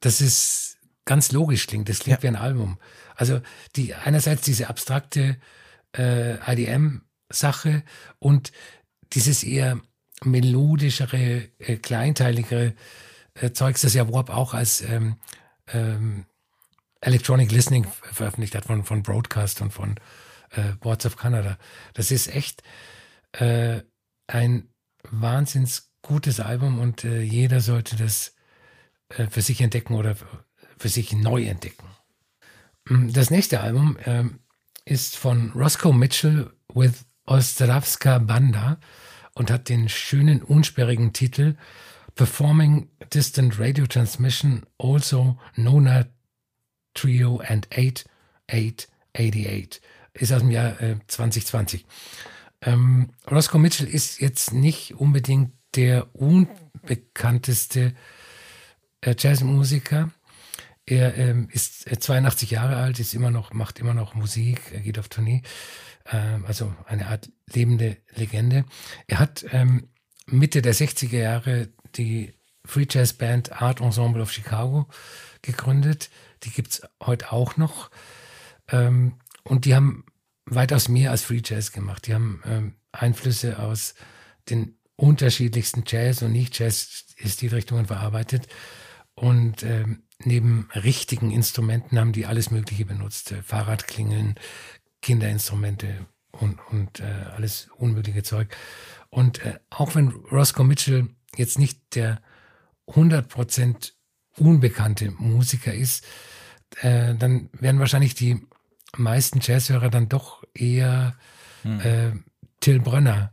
[0.00, 1.88] dass es ganz logisch klingt.
[1.88, 2.22] Das klingt ja.
[2.22, 2.78] wie ein Album.
[3.18, 3.40] Also
[3.76, 5.36] die einerseits diese abstrakte
[5.96, 7.82] äh, IDM-Sache
[8.20, 8.52] und
[9.12, 9.80] dieses eher
[10.24, 12.74] melodischere, äh, kleinteiligere
[13.34, 15.16] äh, Zeugs, das ja Warp auch als ähm,
[15.66, 16.26] ähm,
[17.00, 19.96] Electronic Listening veröffentlicht hat von, von Broadcast und von
[20.50, 21.58] äh, Boards of Canada.
[21.94, 22.62] Das ist echt
[23.32, 23.82] äh,
[24.28, 24.68] ein
[25.10, 28.34] wahnsinns gutes Album und äh, jeder sollte das
[29.08, 30.16] äh, für sich entdecken oder
[30.76, 31.84] für sich neu entdecken.
[32.88, 34.24] Mm, das nächste Album äh,
[34.84, 38.78] ist von Roscoe Mitchell with Ostravska Banda
[39.34, 41.56] und hat den schönen, unsperrigen Titel
[42.14, 46.06] Performing Distant Radio Transmission, also Nona
[46.94, 49.80] Trio and 8888.
[50.14, 51.86] Ist aus dem Jahr äh, 2020.
[52.62, 57.94] Ähm, Roscoe Mitchell ist jetzt nicht unbedingt der unbekannteste
[59.00, 60.10] äh, Jazzmusiker.
[60.88, 64.98] Er ähm, ist 82 Jahre alt, ist immer noch, macht immer noch Musik, er geht
[64.98, 65.42] auf Tournee,
[66.10, 68.64] ähm, also eine Art lebende Legende.
[69.06, 69.88] Er hat ähm,
[70.24, 72.32] Mitte der 60er Jahre die
[72.64, 74.88] Free Jazz Band Art Ensemble of Chicago
[75.42, 76.08] gegründet.
[76.44, 77.90] Die gibt es heute auch noch.
[78.68, 80.06] Ähm, und die haben
[80.46, 82.06] weitaus mehr als Free Jazz gemacht.
[82.06, 83.94] Die haben ähm, Einflüsse aus
[84.48, 88.46] den unterschiedlichsten Jazz- und Nicht-Jazz-Stilrichtungen verarbeitet.
[89.14, 93.32] Und ähm, neben richtigen Instrumenten haben die alles Mögliche benutzt.
[93.32, 94.34] Äh, Fahrradklingeln,
[95.02, 97.04] Kinderinstrumente und, und äh,
[97.36, 98.54] alles unmögliche Zeug.
[99.10, 102.20] Und äh, auch wenn Roscoe Mitchell jetzt nicht der
[102.88, 103.92] 100%
[104.36, 106.04] unbekannte Musiker ist,
[106.80, 108.40] äh, dann werden wahrscheinlich die
[108.96, 111.16] meisten Jazzhörer dann doch eher
[111.62, 111.80] hm.
[111.80, 112.12] äh,
[112.60, 113.32] Till Brönner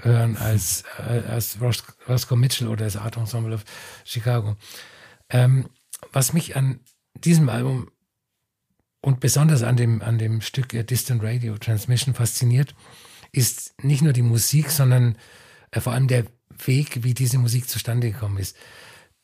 [0.00, 3.64] hören als, äh, als Ros Roscoe Mitchell oder das Art Ensemble of
[4.04, 4.56] Chicago.
[5.28, 5.68] Ähm,
[6.12, 6.80] was mich an
[7.14, 7.90] diesem Album
[9.00, 12.74] und besonders an dem, an dem Stück äh, Distant Radio Transmission fasziniert,
[13.32, 15.16] ist nicht nur die Musik, sondern
[15.70, 16.26] äh, vor allem der
[16.66, 18.56] Weg, wie diese Musik zustande gekommen ist.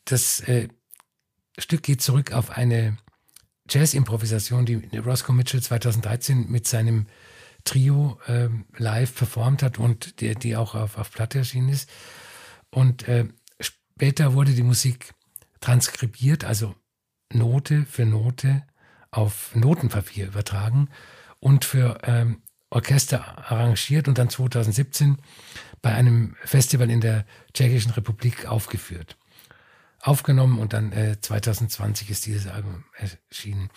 [0.04, 0.68] Das äh,
[1.58, 2.96] Stück geht zurück auf eine
[3.68, 7.06] Jazz-Improvisation, die Roscoe Mitchell 2013 mit seinem
[7.64, 11.90] Trio äh, live performt hat und die, die auch auf, auf Platte erschienen ist.
[12.70, 13.26] Und äh,
[13.60, 15.14] später wurde die Musik
[15.66, 16.76] transkribiert, also
[17.32, 18.62] Note für Note
[19.10, 20.90] auf Notenpapier übertragen
[21.40, 25.16] und für ähm, Orchester arrangiert und dann 2017
[25.82, 29.18] bei einem Festival in der Tschechischen Republik aufgeführt.
[30.00, 33.70] Aufgenommen und dann äh, 2020 ist dieses Album erschienen.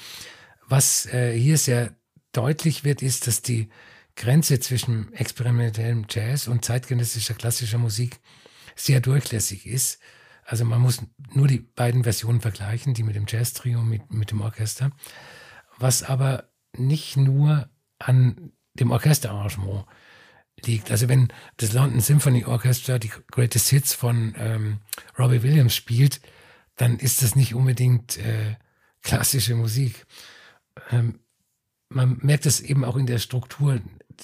[0.68, 1.96] Was äh, hier sehr
[2.34, 3.68] deutlich wird, ist, dass die
[4.16, 8.20] Grenze zwischen experimentellem Jazz und zeitgenössischer klassischer Musik
[8.76, 10.00] sehr durchlässig ist.
[10.50, 14.42] Also man muss nur die beiden Versionen vergleichen, die mit dem Jazz-Trio, mit, mit dem
[14.42, 14.90] Orchester.
[15.78, 17.70] Was aber nicht nur
[18.00, 19.86] an dem Orchesterarrangement
[20.66, 20.90] liegt.
[20.90, 21.28] Also wenn
[21.58, 24.80] das London Symphony Orchestra die Greatest Hits von ähm,
[25.20, 26.20] Robbie Williams spielt,
[26.78, 28.56] dann ist das nicht unbedingt äh,
[29.04, 30.08] klassische Musik.
[30.90, 31.20] Ähm,
[31.90, 33.80] man merkt es eben auch in der Struktur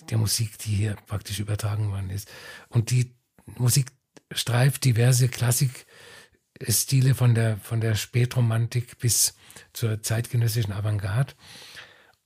[0.10, 2.32] der Musik, die hier praktisch übertragen worden ist.
[2.70, 3.14] Und die
[3.46, 3.92] Musik
[4.32, 5.30] streift diverse
[6.60, 9.36] Klassikstile von der, von der Spätromantik bis
[9.74, 11.34] zur zeitgenössischen Avantgarde.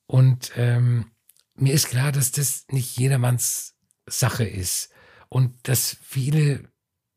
[0.06, 1.12] Und ähm,
[1.56, 3.76] mir ist klar, dass das nicht jedermanns
[4.06, 4.92] Sache ist
[5.30, 6.64] und dass viele,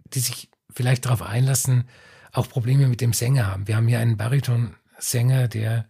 [0.04, 1.88] die sich vielleicht darauf einlassen,
[2.32, 3.68] auch Probleme mit dem Sänger haben.
[3.68, 5.88] Wir haben hier einen Bariton-Sänger, der,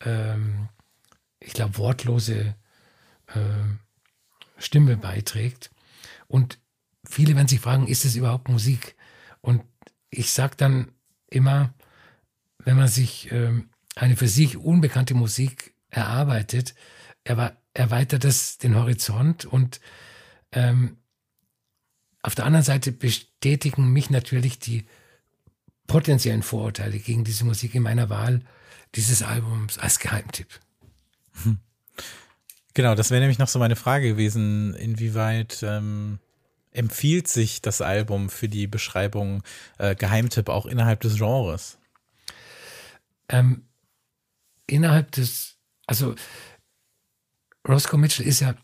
[0.00, 0.68] ähm,
[1.38, 2.54] ich glaube, wortlose
[3.26, 5.70] äh, Stimme beiträgt.
[6.28, 6.58] Und
[7.04, 8.96] viele werden sich fragen, ist es überhaupt Musik?
[9.42, 9.62] Und
[10.10, 10.92] ich sage dann
[11.28, 11.74] immer,
[12.58, 16.74] wenn man sich ähm, eine für sich unbekannte Musik erarbeitet,
[17.24, 19.80] erweitert das den Horizont und
[20.52, 20.96] ähm,
[22.22, 24.86] auf der anderen Seite bestätigen mich natürlich die
[25.86, 28.42] potenziellen Vorurteile gegen diese Musik in meiner Wahl
[28.94, 30.48] dieses Albums als Geheimtipp.
[31.44, 31.58] Hm.
[32.74, 36.18] Genau, das wäre nämlich noch so meine Frage gewesen, inwieweit ähm,
[36.76, 39.42] empfiehlt sich das Album für die Beschreibung
[39.78, 41.78] äh, Geheimtipp auch innerhalb des Genres?
[43.28, 43.66] Ähm,
[44.66, 45.56] innerhalb des,
[45.86, 46.14] also
[47.66, 48.54] Roscoe Mitchell ist ja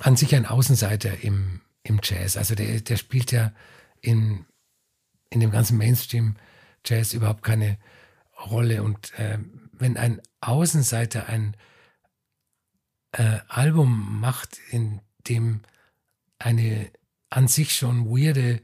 [0.00, 2.36] an sich ein Außenseiter im, im Jazz.
[2.36, 3.52] Also der, der spielt ja
[4.00, 4.44] in,
[5.30, 7.78] in dem ganzen Mainstream-Jazz überhaupt keine
[8.50, 8.82] Rolle.
[8.82, 9.38] Und äh,
[9.72, 11.56] wenn ein Außenseiter ein
[13.12, 15.62] äh, Album macht, in dem
[16.38, 16.90] eine
[17.30, 18.60] an sich schon weirde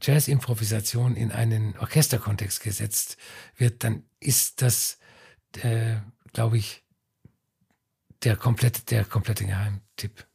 [0.00, 3.16] Jazz-Improvisation in einen Orchesterkontext gesetzt
[3.56, 4.98] wird, dann ist das,
[5.62, 5.96] äh,
[6.32, 6.84] glaube ich,
[8.22, 10.26] der komplette, der komplette Geheimtipp.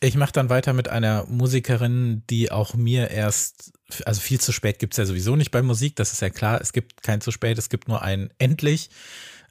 [0.00, 3.72] Ich mache dann weiter mit einer Musikerin, die auch mir erst,
[4.04, 6.60] also viel zu spät gibt es ja sowieso nicht bei Musik, das ist ja klar,
[6.60, 8.90] es gibt kein zu spät, es gibt nur ein endlich.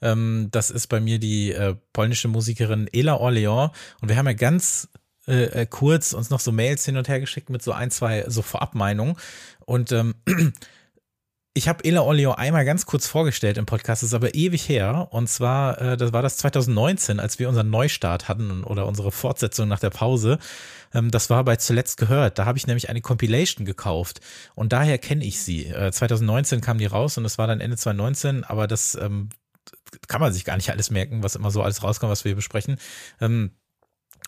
[0.02, 4.34] Ähm, das ist bei mir die äh, polnische Musikerin Ela Orleans und wir haben ja
[4.34, 4.88] ganz
[5.26, 8.24] äh, äh kurz uns noch so Mails hin und her geschickt mit so ein, zwei
[8.28, 9.16] so Vorabmeinungen
[9.64, 10.14] und ähm,
[11.56, 15.08] ich habe Ela Olio einmal ganz kurz vorgestellt im Podcast, ist aber ewig her.
[15.10, 19.66] Und zwar, äh, das war das 2019, als wir unseren Neustart hatten oder unsere Fortsetzung
[19.66, 20.38] nach der Pause.
[20.92, 22.38] Ähm, das war bei Zuletzt gehört.
[22.38, 24.20] Da habe ich nämlich eine Compilation gekauft.
[24.54, 25.66] Und daher kenne ich sie.
[25.68, 29.30] Äh, 2019 kam die raus und es war dann Ende 2019, aber das ähm,
[30.08, 32.36] kann man sich gar nicht alles merken, was immer so alles rauskommt, was wir hier
[32.36, 32.76] besprechen.
[33.18, 33.52] Ähm,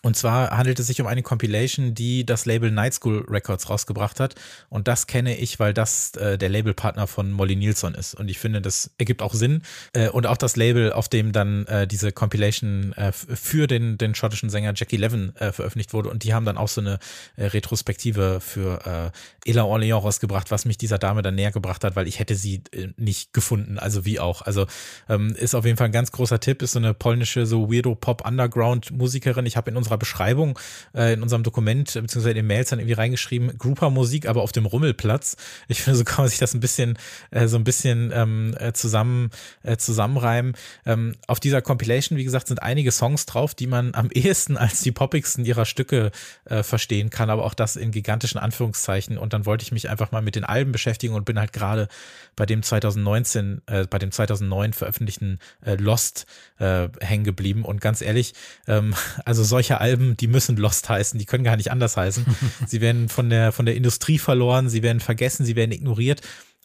[0.01, 4.19] und zwar handelt es sich um eine Compilation, die das Label Night School Records rausgebracht
[4.19, 4.35] hat.
[4.69, 8.15] Und das kenne ich, weil das äh, der Labelpartner von Molly Nielsen ist.
[8.15, 9.61] Und ich finde, das ergibt auch Sinn.
[9.93, 14.15] Äh, und auch das Label, auf dem dann äh, diese Compilation äh, für den, den
[14.15, 16.09] schottischen Sänger Jackie Levin äh, veröffentlicht wurde.
[16.09, 16.99] Und die haben dann auch so eine
[17.35, 19.11] äh, Retrospektive für
[19.45, 22.35] äh, Ella Orleans rausgebracht, was mich dieser Dame dann näher gebracht hat, weil ich hätte
[22.35, 22.63] sie
[22.95, 23.77] nicht gefunden.
[23.77, 24.43] Also wie auch.
[24.43, 24.65] Also
[25.09, 26.61] ähm, ist auf jeden Fall ein ganz großer Tipp.
[26.61, 29.45] Ist so eine polnische, so Weirdo Pop Underground Musikerin.
[29.45, 30.59] Ich habe in unserer Beschreibung,
[30.93, 34.65] äh, in unserem Dokument, beziehungsweise in den Mails dann irgendwie reingeschrieben, Grouper-Musik, aber auf dem
[34.65, 35.35] Rummelplatz.
[35.67, 36.97] Ich finde, so kann man sich das ein bisschen,
[37.31, 39.31] äh, so ein bisschen ähm, äh, zusammen,
[39.63, 40.53] äh, zusammenreimen.
[40.85, 44.81] Ähm, auf dieser Compilation, wie gesagt, sind einige Songs drauf, die man am ehesten als
[44.81, 46.11] die poppigsten ihrer Stücke
[46.45, 49.17] äh, verstehen kann, aber auch das in gigantischen Anführungszeichen.
[49.17, 51.87] Und dann wollte ich mich einfach mal mit den Alben beschäftigen und bin halt gerade
[52.35, 56.25] bei dem 2019, äh, bei dem 2009 veröffentlichten äh, Lost
[56.57, 57.65] äh, hängen geblieben.
[57.65, 58.33] Und ganz ehrlich,
[58.67, 62.25] ähm, also solche Alben, die müssen Lost heißen, die können gar nicht anders heißen.
[62.67, 66.21] sie werden von der, von der Industrie verloren, sie werden vergessen, sie werden ignoriert.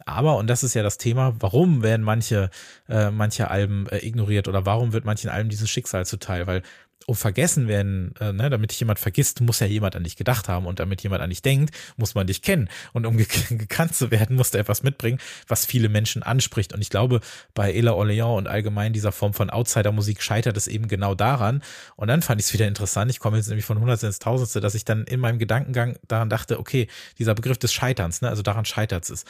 [0.07, 2.51] Aber, und das ist ja das Thema, warum werden manche,
[2.89, 6.47] äh, manche Alben äh, ignoriert oder warum wird manchen Alben dieses Schicksal zuteil?
[6.47, 6.63] Weil
[7.07, 10.49] um vergessen werden, äh, ne, damit dich jemand vergisst, muss ja jemand an dich gedacht
[10.49, 10.67] haben.
[10.67, 12.69] Und damit jemand an dich denkt, muss man dich kennen.
[12.93, 16.73] Und um ge gekannt zu werden, musst du etwas mitbringen, was viele Menschen anspricht.
[16.73, 17.21] Und ich glaube,
[17.55, 21.63] bei Ella Orleans und allgemein dieser Form von Outsider-Musik scheitert es eben genau daran.
[21.97, 24.61] Und dann fand ich es wieder interessant, ich komme jetzt nämlich von Hundertste ins Tausendste,
[24.61, 26.89] dass ich dann in meinem Gedankengang daran dachte, okay,
[27.19, 29.25] dieser Begriff des Scheiterns, ne, also daran scheitert es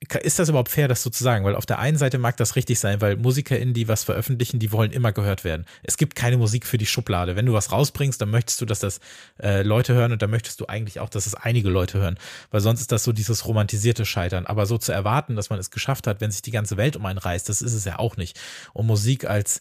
[0.00, 1.44] ist das überhaupt fair, das so zu sagen?
[1.44, 4.70] Weil auf der einen Seite mag das richtig sein, weil MusikerInnen, die was veröffentlichen, die
[4.70, 5.66] wollen immer gehört werden.
[5.82, 7.34] Es gibt keine Musik für die Schublade.
[7.34, 9.00] Wenn du was rausbringst, dann möchtest du, dass das
[9.42, 12.18] äh, Leute hören und dann möchtest du eigentlich auch, dass es einige Leute hören.
[12.50, 14.46] Weil sonst ist das so dieses romantisierte Scheitern.
[14.46, 17.04] Aber so zu erwarten, dass man es geschafft hat, wenn sich die ganze Welt um
[17.04, 18.38] einen reißt, das ist es ja auch nicht.
[18.72, 19.60] Und Musik als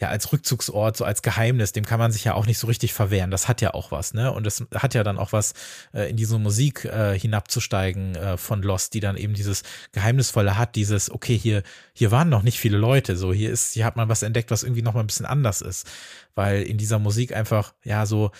[0.00, 2.92] ja als Rückzugsort, so als Geheimnis, dem kann man sich ja auch nicht so richtig
[2.92, 3.30] verwehren.
[3.30, 4.32] Das hat ja auch was, ne?
[4.32, 5.54] Und es hat ja dann auch was,
[5.92, 10.76] äh, in diese Musik äh, hinabzusteigen äh, von Lost, die dann eben dieses Geheimnisvolle hat,
[10.76, 14.08] dieses, okay, hier, hier waren noch nicht viele Leute, so hier ist, hier hat man
[14.08, 15.86] was entdeckt, was irgendwie noch mal ein bisschen anders ist.
[16.34, 18.30] Weil in dieser Musik einfach, ja, so,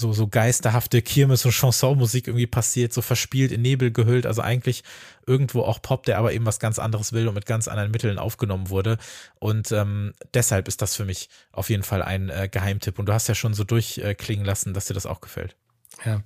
[0.00, 4.26] so, so geisterhafte Kirmes- und Chansonmusik irgendwie passiert, so verspielt in Nebel gehüllt.
[4.26, 4.82] Also eigentlich
[5.26, 8.18] irgendwo auch Pop, der aber eben was ganz anderes will und mit ganz anderen Mitteln
[8.18, 8.98] aufgenommen wurde.
[9.38, 12.98] Und ähm, deshalb ist das für mich auf jeden Fall ein äh, Geheimtipp.
[12.98, 15.54] Und du hast ja schon so durchklingen lassen, dass dir das auch gefällt.
[16.04, 16.22] Ja,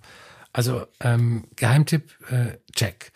[0.52, 3.12] also ähm, Geheimtipp, äh, check.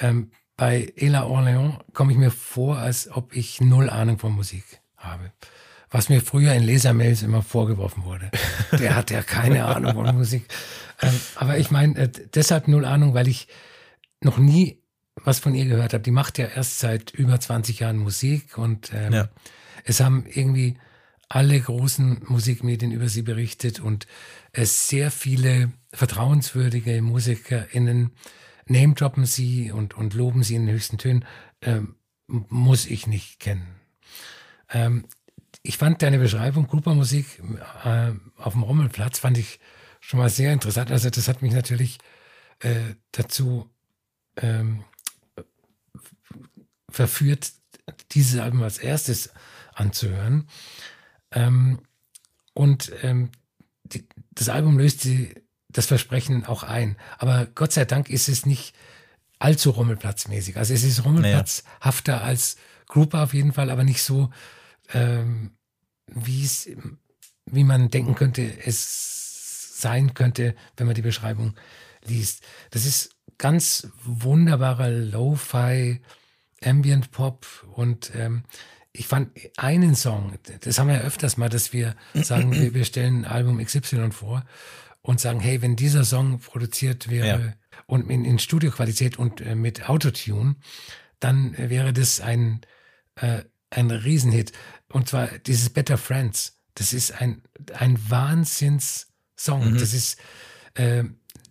[0.00, 4.64] Ähm, bei Ela Orléans komme ich mir vor, als ob ich null Ahnung von Musik
[4.96, 5.32] habe
[5.90, 8.30] was mir früher in Lesermails immer vorgeworfen wurde.
[8.78, 10.46] Der hat ja keine Ahnung von Musik.
[11.02, 13.48] Ähm, aber ich meine, äh, deshalb null Ahnung, weil ich
[14.22, 14.80] noch nie
[15.24, 16.02] was von ihr gehört habe.
[16.02, 19.28] Die macht ja erst seit über 20 Jahren Musik und ähm, ja.
[19.84, 20.76] es haben irgendwie
[21.28, 24.06] alle großen Musikmedien über sie berichtet und
[24.52, 28.12] es sehr viele vertrauenswürdige MusikerInnen
[28.66, 31.24] name-droppen sie und, und loben sie in den höchsten Tönen,
[31.62, 33.66] ähm, muss ich nicht kennen.
[34.72, 35.04] Ähm,
[35.62, 37.42] ich fand deine Beschreibung Cooper-Musik
[37.84, 39.60] äh, auf dem Rommelplatz, fand ich
[40.00, 40.90] schon mal sehr interessant.
[40.90, 41.98] Also das hat mich natürlich
[42.60, 43.68] äh, dazu
[44.36, 44.84] ähm,
[46.90, 47.52] verführt,
[48.12, 49.30] dieses Album als erstes
[49.74, 50.48] anzuhören.
[51.32, 51.80] Ähm,
[52.54, 53.30] und ähm,
[53.84, 55.34] die, das Album löst die,
[55.68, 56.96] das Versprechen auch ein.
[57.18, 58.74] Aber Gott sei Dank ist es nicht
[59.38, 60.56] allzu Rommelplatzmäßig.
[60.56, 62.24] Also es ist Rommelplatzhafter naja.
[62.24, 62.56] als
[62.86, 64.30] Grouper auf jeden Fall, aber nicht so
[64.92, 65.52] ähm,
[66.06, 66.68] wie es,
[67.46, 71.54] wie man denken könnte, es sein könnte, wenn man die Beschreibung
[72.04, 72.44] liest.
[72.70, 76.00] Das ist ganz wunderbarer Lo-Fi,
[76.62, 78.44] Ambient Pop und ähm,
[78.92, 82.84] ich fand einen Song, das haben wir ja öfters mal, dass wir sagen, wir, wir
[82.84, 84.44] stellen Album XY vor
[85.02, 87.54] und sagen, hey, wenn dieser Song produziert wäre ja.
[87.86, 90.56] und in, in Studioqualität und äh, mit Autotune,
[91.20, 92.60] dann äh, wäre das ein,
[93.16, 94.52] äh, ein Riesenhit.
[94.88, 96.58] Und zwar dieses Better Friends.
[96.74, 97.42] Das ist ein,
[97.74, 99.72] ein Wahnsinns-Song.
[99.72, 99.78] Mhm.
[99.78, 100.18] Das ist
[100.74, 101.04] äh,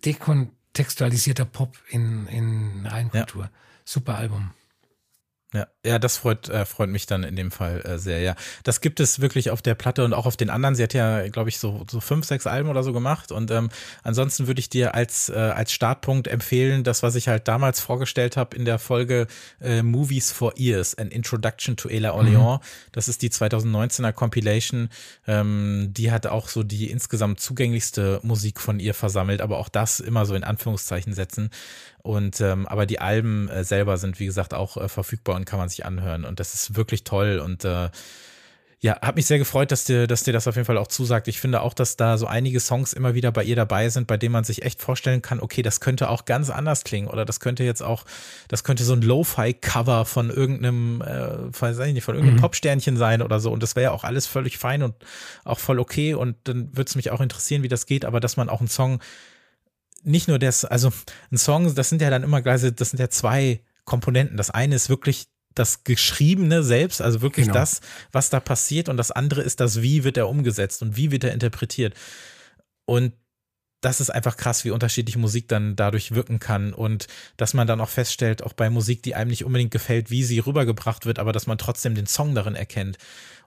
[0.04, 3.44] dekontextualisierter Pop in, in Reinkultur.
[3.44, 3.50] Ja.
[3.84, 4.52] Super Album.
[5.52, 8.36] Ja, ja, das freut, äh, freut mich dann in dem Fall äh, sehr, ja.
[8.62, 10.76] Das gibt es wirklich auf der Platte und auch auf den anderen.
[10.76, 13.32] Sie hat ja, glaube ich, so, so fünf, sechs Alben oder so gemacht.
[13.32, 13.68] Und ähm,
[14.04, 18.36] ansonsten würde ich dir als, äh, als Startpunkt empfehlen, das, was ich halt damals vorgestellt
[18.36, 19.26] habe in der Folge
[19.60, 22.60] äh, Movies for Ears, An Introduction to Ela Orleans.
[22.60, 22.66] Mhm.
[22.92, 24.88] Das ist die 2019er Compilation.
[25.26, 29.98] Ähm, die hat auch so die insgesamt zugänglichste Musik von ihr versammelt, aber auch das
[29.98, 31.50] immer so in Anführungszeichen setzen.
[32.02, 35.58] Und ähm, aber die Alben äh, selber sind, wie gesagt, auch äh, verfügbar und kann
[35.58, 36.24] man sich anhören.
[36.24, 37.40] Und das ist wirklich toll.
[37.44, 37.90] Und äh,
[38.82, 41.28] ja, hat mich sehr gefreut, dass dir, dass dir das auf jeden Fall auch zusagt.
[41.28, 44.16] Ich finde auch, dass da so einige Songs immer wieder bei ihr dabei sind, bei
[44.16, 47.40] denen man sich echt vorstellen kann, okay, das könnte auch ganz anders klingen oder das
[47.40, 48.06] könnte jetzt auch,
[48.48, 52.42] das könnte so ein Lo-Fi-Cover von irgendeinem, äh, weiß ich nicht, von irgendeinem mhm.
[52.42, 53.52] Popsternchen sein oder so.
[53.52, 54.94] Und das wäre ja auch alles völlig fein und
[55.44, 56.14] auch voll okay.
[56.14, 58.68] Und dann würde es mich auch interessieren, wie das geht, aber dass man auch einen
[58.68, 59.00] Song
[60.02, 60.92] nicht nur das, also
[61.30, 64.36] ein Song, das sind ja dann immer gleich, das sind ja zwei Komponenten.
[64.36, 67.58] Das eine ist wirklich das Geschriebene selbst, also wirklich genau.
[67.58, 67.80] das,
[68.12, 71.24] was da passiert, und das andere ist das, wie wird er umgesetzt und wie wird
[71.24, 71.94] er interpretiert.
[72.84, 73.12] Und
[73.80, 77.80] das ist einfach krass, wie unterschiedlich Musik dann dadurch wirken kann und dass man dann
[77.80, 81.32] auch feststellt, auch bei Musik, die einem nicht unbedingt gefällt, wie sie rübergebracht wird, aber
[81.32, 82.98] dass man trotzdem den Song darin erkennt.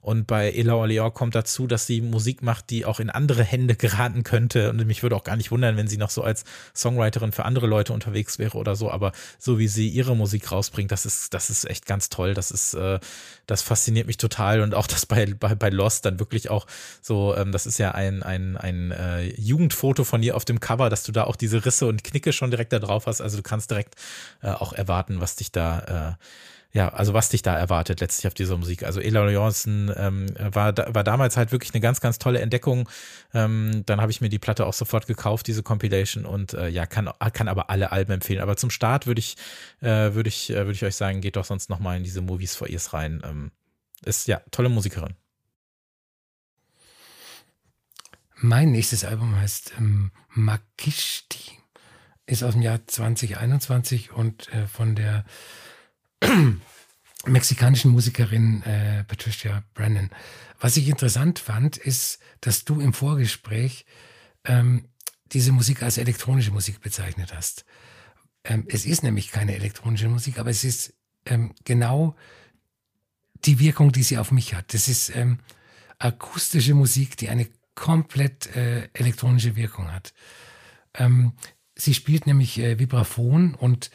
[0.04, 3.76] Und bei Ella Orleans kommt dazu, dass sie Musik macht, die auch in andere Hände
[3.78, 4.70] geraten könnte.
[4.70, 6.43] Und mich würde auch gar nicht wundern, wenn sie noch so als
[6.76, 8.91] Songwriterin für andere Leute unterwegs wäre oder so.
[8.91, 12.34] Aber so wie sie ihre Musik rausbringt, das ist, das ist echt ganz toll.
[12.34, 12.99] Das ist, äh,
[13.47, 14.60] das fasziniert mich total.
[14.60, 16.68] Und auch das bei, bei, bei Lost dann wirklich auch
[17.01, 20.89] so, ähm, das ist ja ein, ein, ein äh, Jugendfoto von ihr auf dem Cover,
[20.89, 23.22] dass du da auch diese Risse und Knicke schon direkt da drauf hast.
[23.22, 23.95] Also du kannst direkt
[24.41, 26.24] äh, auch erwarten, was dich da äh,
[26.76, 28.82] ja, also was dich da erwartet letztlich auf dieser Musik.
[28.82, 32.89] Also Ella Johnson ähm, war, war damals halt wirklich eine ganz, ganz tolle Entdeckung.
[33.32, 36.88] Ähm, dann habe ich mir die Platte auch sofort gekauft, diese Compilation und äh, ja,
[36.88, 38.41] kann, kann aber alle Alben empfehlen.
[38.41, 39.36] Aber zum Start würde ich,
[39.82, 42.55] äh, würde ich, äh, würde ich euch sagen, geht doch sonst nochmal in diese Movies
[42.55, 43.21] for Ears rein.
[43.24, 43.51] Ähm,
[44.03, 45.13] ist ja tolle Musikerin.
[48.38, 51.51] Mein nächstes Album heißt ähm, Makishti,
[52.26, 55.24] ist aus dem Jahr 2021 und äh, von der
[57.26, 60.09] mexikanischen Musikerin äh, Patricia Brennan.
[60.59, 63.86] Was ich interessant fand, ist, dass du im Vorgespräch
[64.45, 64.88] ähm,
[65.32, 67.65] diese Musik als elektronische Musik bezeichnet hast.
[68.43, 70.93] Ähm, es ist nämlich keine elektronische Musik, aber es ist
[71.26, 72.15] ähm, genau
[73.45, 74.74] die Wirkung, die sie auf mich hat.
[74.74, 75.39] Das ist ähm,
[75.99, 80.13] akustische Musik, die eine komplett äh, elektronische Wirkung hat.
[80.93, 81.34] Ähm,
[81.76, 83.89] sie spielt nämlich äh, Vibraphon und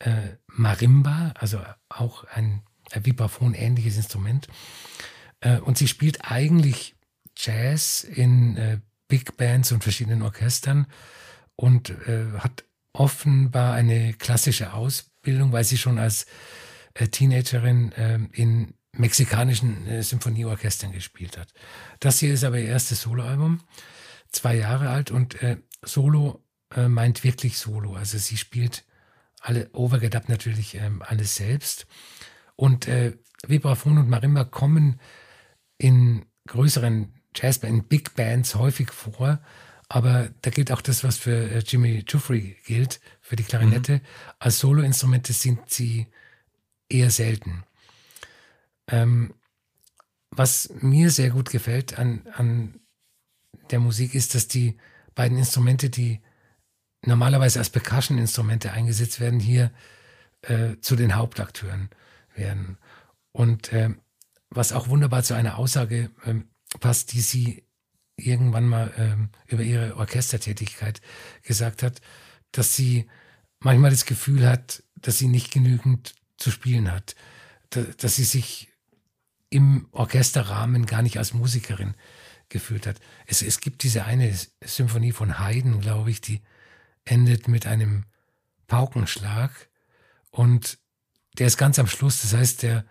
[0.00, 4.48] äh, Marimba, also auch ein, ein Vibraphon-ähnliches Instrument.
[5.40, 6.96] Äh, und sie spielt eigentlich
[7.36, 10.86] Jazz in äh, Big Bands und verschiedenen Orchestern
[11.56, 16.26] und äh, hat offenbar eine klassische Ausbildung, weil sie schon als
[16.94, 21.52] äh, Teenagerin äh, in mexikanischen äh, Symphonieorchestern gespielt hat.
[22.00, 23.60] Das hier ist aber ihr erstes Soloalbum,
[24.32, 26.44] zwei Jahre alt und äh, Solo
[26.74, 27.94] äh, meint wirklich Solo.
[27.94, 28.84] Also sie spielt
[29.40, 31.86] alle overgedubbt natürlich ähm, alles selbst.
[32.56, 33.16] Und äh,
[33.46, 35.00] Vibraphon und Marimba kommen
[35.78, 39.40] in größeren Jazzbands, in Big Bands häufig vor.
[39.88, 43.94] Aber da gilt auch das, was für äh, Jimmy Jeffrey gilt, für die Klarinette.
[43.94, 44.00] Mhm.
[44.38, 46.06] Als Soloinstrumente sind sie
[46.88, 47.64] eher selten.
[48.88, 49.34] Ähm,
[50.30, 52.80] was mir sehr gut gefällt an, an
[53.70, 54.76] der Musik ist, dass die
[55.14, 56.20] beiden Instrumente, die
[57.04, 59.70] normalerweise als Percussion-Instrumente eingesetzt werden, hier
[60.42, 61.90] äh, zu den Hauptakteuren
[62.34, 62.78] werden.
[63.32, 63.90] Und äh,
[64.50, 66.34] was auch wunderbar zu einer Aussage äh,
[66.80, 67.64] passt, die sie
[68.16, 71.00] irgendwann mal ähm, über ihre Orchestertätigkeit
[71.42, 72.00] gesagt hat,
[72.52, 73.08] dass sie
[73.60, 77.14] manchmal das Gefühl hat, dass sie nicht genügend zu spielen hat,
[77.70, 78.68] dass sie sich
[79.48, 81.94] im Orchesterrahmen gar nicht als Musikerin
[82.48, 83.00] gefühlt hat.
[83.26, 84.34] Es, es gibt diese eine
[84.64, 86.40] Symphonie von Haydn, glaube ich, die
[87.10, 88.04] endet mit einem
[88.66, 89.68] Paukenschlag
[90.30, 90.78] und
[91.38, 92.22] der ist ganz am Schluss.
[92.22, 92.84] Das heißt, der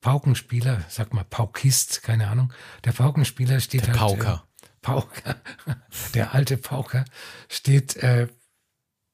[0.00, 2.52] Paukenspieler, sag mal Paukist, keine Ahnung,
[2.84, 3.98] der Paukenspieler steht der halt.
[3.98, 4.44] Pauker.
[4.44, 5.36] Äh, Pauker,
[6.14, 7.04] der alte Pauker
[7.48, 8.28] steht äh,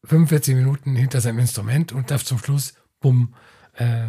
[0.04, 3.34] 45 Minuten hinter seinem Instrument und darf zum Schluss, bumm,
[3.74, 4.08] äh,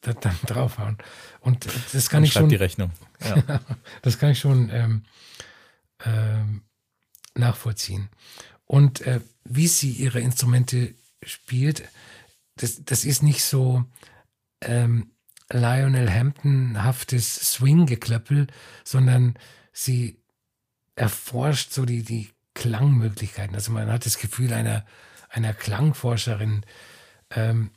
[0.00, 0.98] dann draufhauen.
[1.40, 2.48] Und das kann ich schon.
[2.48, 2.90] die Rechnung.
[3.22, 3.60] Ja.
[4.02, 5.04] das kann ich schon ähm,
[6.04, 6.62] ähm,
[7.34, 8.08] nachvollziehen.
[8.70, 10.94] Und äh, wie sie ihre Instrumente
[11.24, 11.88] spielt,
[12.54, 13.84] das, das ist nicht so
[14.60, 15.10] ähm,
[15.52, 18.46] Lionel Hampton-haftes Swing-Geklöppel,
[18.84, 19.36] sondern
[19.72, 20.22] sie
[20.94, 23.56] erforscht so die, die Klangmöglichkeiten.
[23.56, 24.86] Also man hat das Gefühl einer,
[25.30, 26.64] einer Klangforscherin
[27.30, 27.72] ähm,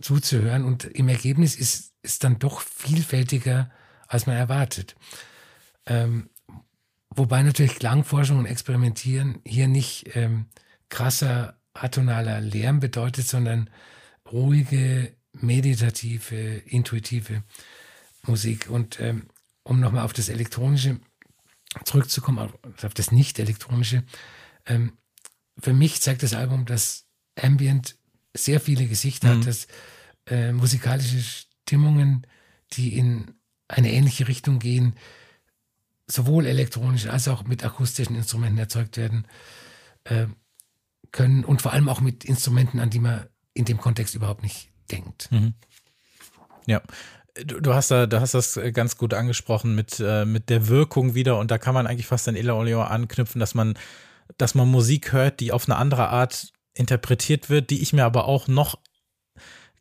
[0.00, 3.72] zuzuhören und im Ergebnis ist es dann doch vielfältiger,
[4.06, 4.94] als man erwartet.
[5.86, 6.30] Ähm,
[7.16, 10.46] wobei natürlich Klangforschung und Experimentieren hier nicht ähm,
[10.88, 13.70] krasser atonaler Lärm bedeutet, sondern
[14.30, 17.42] ruhige, meditative, intuitive
[18.26, 18.70] Musik.
[18.70, 19.28] Und ähm,
[19.62, 21.00] um nochmal auf das Elektronische
[21.84, 22.52] zurückzukommen,
[22.82, 24.04] auf das Nicht-Elektronische,
[24.66, 24.92] ähm,
[25.58, 27.06] für mich zeigt das Album, dass
[27.40, 27.96] Ambient
[28.34, 29.38] sehr viele Gesichter mhm.
[29.38, 29.66] hat, dass
[30.26, 32.26] äh, musikalische Stimmungen,
[32.72, 33.34] die in
[33.68, 34.94] eine ähnliche Richtung gehen,
[36.06, 39.26] sowohl elektronisch als auch mit akustischen Instrumenten erzeugt werden
[40.04, 40.26] äh,
[41.12, 44.70] können und vor allem auch mit Instrumenten, an die man in dem Kontext überhaupt nicht
[44.90, 45.28] denkt.
[45.30, 45.54] Mhm.
[46.66, 46.82] Ja.
[47.44, 51.14] Du, du, hast da, du hast das ganz gut angesprochen mit, äh, mit der Wirkung
[51.14, 53.74] wieder und da kann man eigentlich fast an Ella Olio anknüpfen, dass man,
[54.38, 58.26] dass man Musik hört, die auf eine andere Art interpretiert wird, die ich mir aber
[58.26, 58.78] auch noch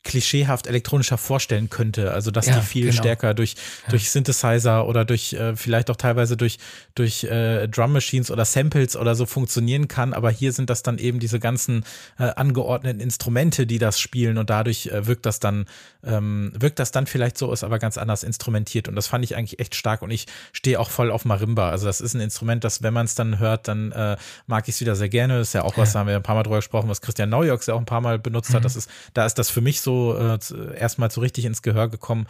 [0.06, 2.14] klischeehaft elektronischer vorstellen könnte.
[2.14, 3.02] Also dass ja, die viel genau.
[3.02, 3.90] stärker durch, ja.
[3.90, 6.60] durch Synthesizer oder durch äh, vielleicht auch teilweise durch,
[6.94, 10.14] durch äh, Drum Machines oder Samples oder so funktionieren kann.
[10.14, 11.84] Aber hier sind das dann eben diese ganzen
[12.20, 15.66] äh, angeordneten Instrumente, die das spielen und dadurch äh, wirkt das dann,
[16.04, 18.88] ähm, wirkt das dann vielleicht so, ist aber ganz anders instrumentiert.
[18.88, 21.72] Und das fand ich eigentlich echt stark und ich stehe auch voll auf Marimba.
[21.72, 24.76] Also das ist ein Instrument, das, wenn man es dann hört, dann äh, mag ich
[24.76, 25.40] es wieder sehr gerne.
[25.40, 27.30] Das ist ja auch was, da haben wir ein paar Mal drüber gesprochen, was Christian
[27.30, 28.58] Neujorks ja auch ein paar Mal benutzt mhm.
[28.58, 28.66] hat.
[28.66, 32.28] Das ist, da ist das für mich so äh, erstmal so richtig ins Gehör gekommen.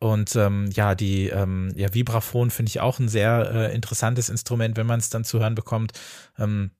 [0.00, 4.76] Und ähm, ja, die ähm, ja, Vibraphon finde ich auch ein sehr äh, interessantes Instrument,
[4.76, 5.92] wenn man es dann zu hören bekommt.
[6.38, 6.70] Ähm,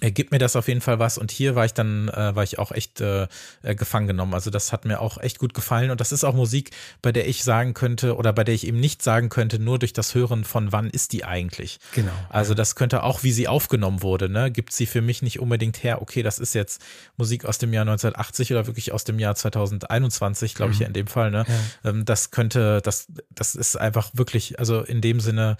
[0.00, 1.18] gibt mir das auf jeden Fall was.
[1.18, 3.26] Und hier war ich dann äh, war ich auch echt äh,
[3.62, 4.34] äh, gefangen genommen.
[4.34, 5.90] Also das hat mir auch echt gut gefallen.
[5.90, 6.70] Und das ist auch Musik
[7.02, 9.92] bei der ich sagen könnte oder bei der ich eben nicht sagen könnte nur durch
[9.92, 11.78] das Hören von wann ist die eigentlich?
[11.94, 14.50] Genau also das könnte auch wie sie aufgenommen wurde ne?
[14.50, 16.82] Gibt sie für mich nicht unbedingt her okay das ist jetzt
[17.16, 20.82] Musik aus dem Jahr 1980 oder wirklich aus dem Jahr 2021 glaube ich mhm.
[20.82, 21.44] ja in dem Fall ne?
[21.48, 21.90] Ja.
[21.90, 25.56] ähm, das könnte das das ist einfach wirklich also in dem Sinne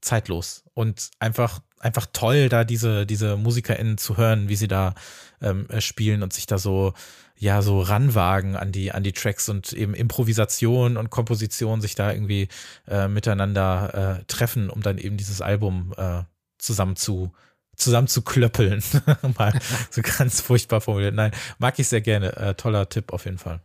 [0.00, 4.94] zeitlos und einfach einfach toll, da diese, diese MusikerInnen zu hören, wie sie da
[5.40, 6.94] ähm, äh, spielen und sich da so,
[7.36, 12.12] ja, so ranwagen an die, an die Tracks und eben Improvisation und Komposition sich da
[12.12, 12.48] irgendwie
[12.88, 16.22] äh, miteinander äh, treffen, um dann eben dieses Album äh,
[16.58, 17.32] zusammen zu,
[17.76, 18.82] zusammen zu klöppeln.
[19.38, 19.58] Mal
[19.90, 21.14] so ganz furchtbar formuliert.
[21.14, 22.36] Nein, mag ich sehr gerne.
[22.36, 23.60] Äh, toller Tipp auf jeden Fall.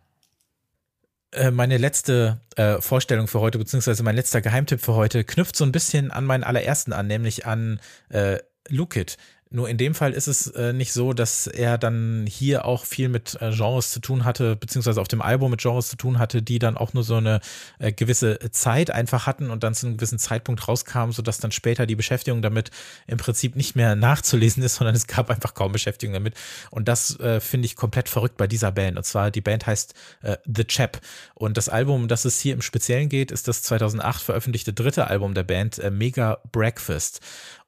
[1.33, 5.65] Äh, meine letzte äh, Vorstellung für heute, beziehungsweise mein letzter Geheimtipp für heute, knüpft so
[5.65, 7.79] ein bisschen an meinen allerersten an, nämlich an
[8.09, 8.37] äh,
[8.69, 9.17] Look It.
[9.53, 13.07] Nur in dem Fall ist es äh, nicht so, dass er dann hier auch viel
[13.07, 16.41] mit äh, Genres zu tun hatte, beziehungsweise auf dem Album mit Genres zu tun hatte,
[16.41, 17.39] die dann auch nur so eine
[17.77, 21.85] äh, gewisse Zeit einfach hatten und dann zu einem gewissen Zeitpunkt rauskamen, sodass dann später
[21.85, 22.71] die Beschäftigung damit
[23.05, 26.33] im Prinzip nicht mehr nachzulesen ist, sondern es gab einfach kaum Beschäftigung damit.
[26.71, 28.97] Und das äh, finde ich komplett verrückt bei dieser Band.
[28.97, 29.93] Und zwar die Band heißt
[30.23, 30.99] äh, The Chap.
[31.35, 35.05] Und das Album, um das es hier im Speziellen geht, ist das 2008 veröffentlichte dritte
[35.05, 37.21] Album der Band, äh, Mega Breakfast.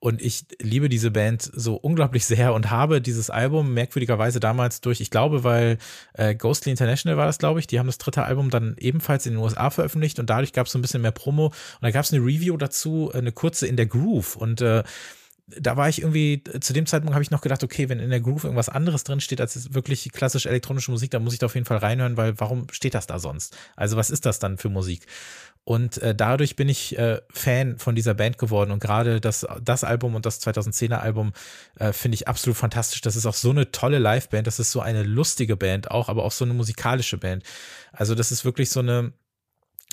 [0.05, 5.01] Und ich liebe diese Band so unglaublich sehr und habe dieses Album merkwürdigerweise damals durch,
[5.01, 5.79] ich glaube, weil
[6.13, 9.33] äh, Ghostly International war das, glaube ich, die haben das dritte Album dann ebenfalls in
[9.33, 11.47] den USA veröffentlicht und dadurch gab es so ein bisschen mehr Promo.
[11.47, 14.35] Und da gab es eine Review dazu, eine kurze in der Groove.
[14.35, 14.83] Und äh,
[15.47, 18.19] da war ich irgendwie, zu dem Zeitpunkt habe ich noch gedacht, okay, wenn in der
[18.19, 21.55] Groove irgendwas anderes drin steht als wirklich klassisch elektronische Musik, dann muss ich da auf
[21.55, 23.55] jeden Fall reinhören, weil warum steht das da sonst?
[23.75, 25.05] Also was ist das dann für Musik?
[25.63, 28.69] Und äh, dadurch bin ich äh, Fan von dieser Band geworden.
[28.69, 31.33] Und gerade das, das Album und das 2010er Album
[31.79, 33.01] äh, finde ich absolut fantastisch.
[33.01, 34.45] Das ist auch so eine tolle Liveband.
[34.45, 37.43] Das ist so eine lustige Band auch, aber auch so eine musikalische Band.
[37.91, 39.11] Also das ist wirklich so eine,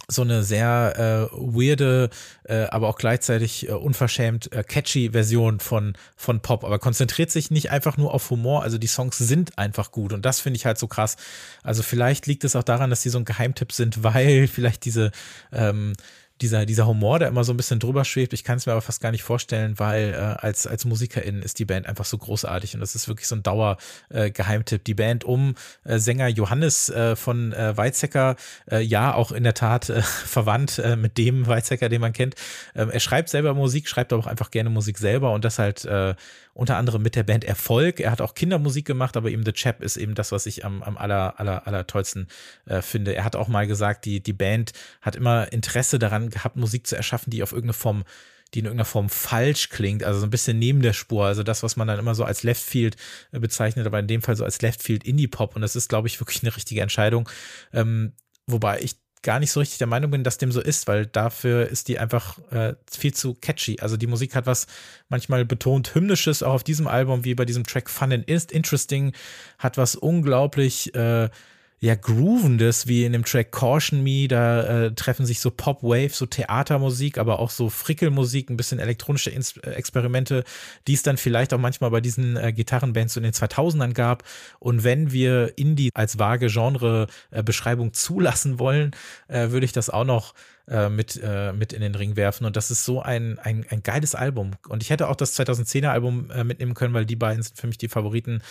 [0.08, 2.10] so eine sehr äh, weirde,
[2.44, 7.50] äh, aber auch gleichzeitig äh, unverschämt äh, catchy Version von, von Pop, aber konzentriert sich
[7.50, 10.12] nicht einfach nur auf Humor, also die Songs sind einfach gut.
[10.12, 11.16] Und das finde ich halt so krass.
[11.62, 15.12] Also vielleicht liegt es auch daran, dass die so ein Geheimtipp sind, weil vielleicht diese
[15.52, 15.94] ähm,
[16.42, 18.32] dieser, dieser Humor, der immer so ein bisschen drüber schwebt.
[18.32, 21.58] Ich kann es mir aber fast gar nicht vorstellen, weil äh, als, als Musikerin ist
[21.58, 24.80] die Band einfach so großartig und das ist wirklich so ein Dauer-Geheimtipp.
[24.80, 28.36] Äh, die Band um äh, Sänger Johannes äh, von äh, Weizsäcker,
[28.70, 32.34] äh, ja, auch in der Tat äh, verwandt äh, mit dem Weizsäcker, den man kennt.
[32.74, 35.84] Ähm, er schreibt selber Musik, schreibt aber auch einfach gerne Musik selber und das halt
[35.84, 36.14] äh,
[36.54, 38.00] unter anderem mit der Band Erfolg.
[38.00, 40.82] Er hat auch Kindermusik gemacht, aber eben The Chap ist eben das, was ich am,
[40.82, 42.28] am aller, aller, aller tollsten
[42.66, 43.14] äh, finde.
[43.14, 46.96] Er hat auch mal gesagt, die, die Band hat immer Interesse daran gehabt, Musik zu
[46.96, 48.04] erschaffen, die auf irgendeine Form
[48.54, 51.62] die in irgendeiner Form falsch klingt, also so ein bisschen neben der Spur, also das,
[51.62, 52.96] was man dann immer so als Left Field
[53.32, 55.88] äh, bezeichnet, aber in dem Fall so als Left Field Indie Pop und das ist,
[55.88, 57.28] glaube ich, wirklich eine richtige Entscheidung.
[57.72, 58.12] Ähm,
[58.46, 61.68] wobei ich gar nicht so richtig der Meinung bin, dass dem so ist, weil dafür
[61.68, 63.78] ist die einfach äh, viel zu catchy.
[63.80, 64.66] Also die Musik hat was
[65.08, 69.12] manchmal betont hymnisches, auch auf diesem Album, wie bei diesem Track Fun and Interesting,
[69.58, 71.30] hat was unglaublich äh,
[71.82, 76.26] ja, Groovendes, wie in dem Track Caution Me, da äh, treffen sich so Pop-Wave, so
[76.26, 80.44] Theatermusik, aber auch so Frickelmusik, ein bisschen elektronische Ins äh, Experimente,
[80.86, 84.22] die es dann vielleicht auch manchmal bei diesen äh, Gitarrenbands in den 2000ern gab.
[84.60, 88.92] Und wenn wir Indie als vage Genre-Beschreibung äh, zulassen wollen,
[89.26, 90.34] äh, würde ich das auch noch
[90.68, 92.44] äh, mit, äh, mit in den Ring werfen.
[92.46, 94.52] Und das ist so ein, ein, ein geiles Album.
[94.68, 97.66] Und ich hätte auch das 2010er Album äh, mitnehmen können, weil die beiden sind für
[97.66, 98.42] mich die Favoriten.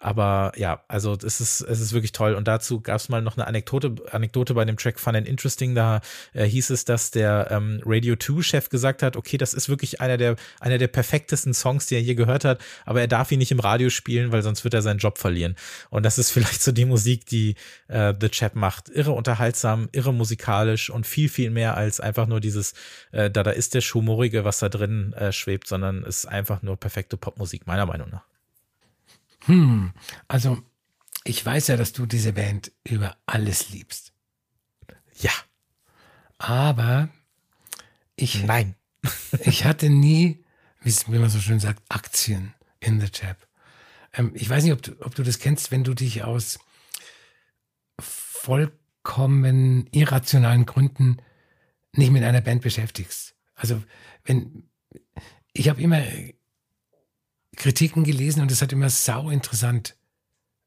[0.00, 2.34] Aber ja, also es ist, es ist wirklich toll.
[2.34, 5.74] Und dazu gab es mal noch eine Anekdote, Anekdote bei dem Track Fun and Interesting.
[5.74, 6.00] Da
[6.34, 10.16] äh, hieß es, dass der ähm, Radio 2-Chef gesagt hat, okay, das ist wirklich einer
[10.16, 13.50] der, einer der perfektesten Songs, die er je gehört hat, aber er darf ihn nicht
[13.50, 15.56] im Radio spielen, weil sonst wird er seinen Job verlieren.
[15.90, 17.56] Und das ist vielleicht so die Musik, die
[17.88, 18.88] äh, The Chap macht.
[18.88, 22.74] Irre unterhaltsam, irre musikalisch und viel, viel mehr als einfach nur dieses,
[23.12, 26.76] äh, da da ist der Humorige, was da drin äh, schwebt, sondern ist einfach nur
[26.76, 28.24] perfekte Popmusik, meiner Meinung nach.
[29.46, 29.92] Hm,
[30.26, 30.58] also
[31.24, 34.12] ich weiß ja, dass du diese Band über alles liebst.
[35.20, 35.30] Ja.
[36.38, 37.08] Aber
[38.16, 38.44] ich.
[38.44, 38.74] Nein.
[39.44, 40.44] ich hatte nie,
[40.82, 43.36] wie man so schön sagt, Aktien in The Chap.
[44.14, 46.58] Ähm, ich weiß nicht, ob du, ob du das kennst, wenn du dich aus
[48.00, 51.18] vollkommen irrationalen Gründen
[51.98, 53.34] nicht mit einer Band beschäftigst.
[53.54, 53.82] Also
[54.24, 54.68] wenn
[55.52, 56.02] ich habe immer
[57.56, 59.96] Kritiken gelesen und es hat immer sau interessant,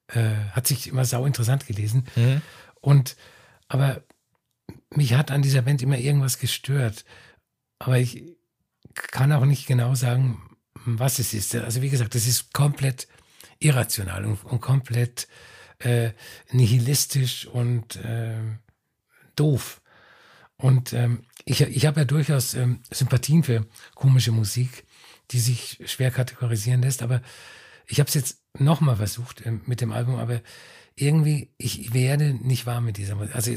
[0.08, 2.06] äh, hat sich immer sau interessant gelesen.
[2.16, 2.42] Mhm.
[2.82, 3.16] Und
[3.68, 4.04] aber
[4.90, 7.06] mich hat an dieser Band immer irgendwas gestört.
[7.80, 8.36] Aber ich
[8.94, 11.56] kann auch nicht genau sagen, was es ist.
[11.56, 13.08] Also wie gesagt, das ist komplett
[13.60, 15.28] irrational und, und komplett
[15.80, 16.12] äh,
[16.52, 18.42] nihilistisch und äh,
[19.36, 19.81] doof.
[20.62, 24.86] Und ähm, ich, ich habe ja durchaus ähm, Sympathien für komische Musik
[25.32, 27.02] die sich schwer kategorisieren lässt.
[27.02, 27.22] Aber
[27.88, 30.42] ich habe es jetzt nochmal versucht äh, mit dem Album, aber
[30.96, 33.36] irgendwie, ich werde nicht warm mit dieser Musik.
[33.36, 33.56] Also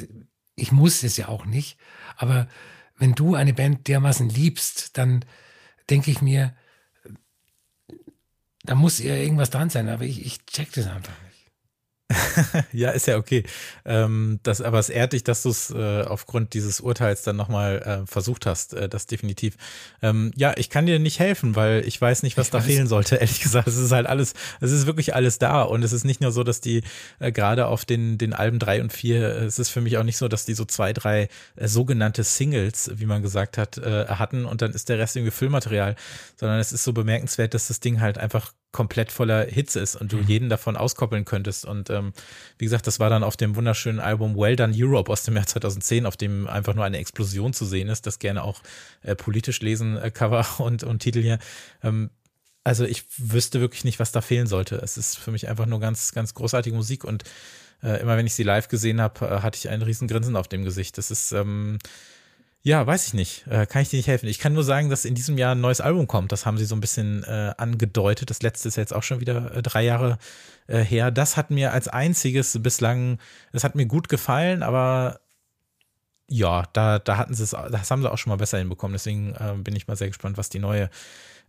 [0.55, 1.79] ich muss es ja auch nicht.
[2.17, 2.49] Aber
[2.97, 5.25] wenn du eine Band dermaßen liebst, dann
[5.91, 6.57] denke ich mir,
[8.63, 9.89] da muss ja irgendwas dran sein.
[9.89, 11.34] Aber ich, ich check das einfach nicht.
[12.73, 13.45] ja, ist ja okay.
[13.85, 18.03] Ähm, das, aber es ehrt dich, dass du es äh, aufgrund dieses Urteils dann nochmal
[18.05, 19.57] äh, versucht hast, äh, das definitiv.
[20.03, 22.67] Ähm, ja, ich kann dir nicht helfen, weil ich weiß nicht, was ich da weiß.
[22.67, 23.69] fehlen sollte, ehrlich gesagt.
[23.69, 26.45] Es ist halt alles, es ist wirklich alles da und es ist nicht nur so,
[26.45, 26.83] dass die
[27.19, 30.05] äh, gerade auf den, den Alben drei und vier, äh, es ist für mich auch
[30.05, 34.07] nicht so, dass die so zwei, drei äh, sogenannte Singles, wie man gesagt hat, äh,
[34.07, 35.97] hatten und dann ist der Rest irgendwie Füllmaterial,
[36.37, 40.13] sondern es ist so bemerkenswert, dass das Ding halt einfach komplett voller Hits ist und
[40.13, 40.27] du mhm.
[40.27, 41.65] jeden davon auskoppeln könntest.
[41.65, 42.13] Und ähm,
[42.59, 45.47] wie gesagt, das war dann auf dem wunderschönen Album Well Done Europe aus dem Jahr
[45.47, 48.61] 2010, auf dem einfach nur eine Explosion zu sehen ist, das gerne auch
[49.03, 51.39] äh, politisch lesen, äh, Cover und, und Titel hier.
[51.83, 52.11] Ähm,
[52.65, 54.77] also ich wüsste wirklich nicht, was da fehlen sollte.
[54.77, 57.23] Es ist für mich einfach nur ganz, ganz großartige Musik und
[57.83, 60.49] äh, immer wenn ich sie live gesehen habe, äh, hatte ich ein riesen Grinsen auf
[60.49, 60.99] dem Gesicht.
[60.99, 61.79] Das ist ähm,
[62.67, 63.47] ja, weiß ich nicht.
[63.47, 64.27] Äh, kann ich dir nicht helfen.
[64.27, 66.33] Ich kann nur sagen, dass in diesem Jahr ein neues Album kommt.
[66.33, 68.31] Das haben sie so ein bisschen äh, angedeutet.
[68.31, 70.17] Das letzte ist jetzt auch schon wieder äh, drei Jahre
[70.67, 71.11] äh, her.
[71.11, 73.19] Das hat mir als einziges bislang,
[73.53, 75.21] das hat mir gut gefallen, aber
[76.27, 78.95] ja, da, da hatten sie es, das haben sie auch schon mal besser hinbekommen.
[78.95, 80.89] Deswegen äh, bin ich mal sehr gespannt, was die neue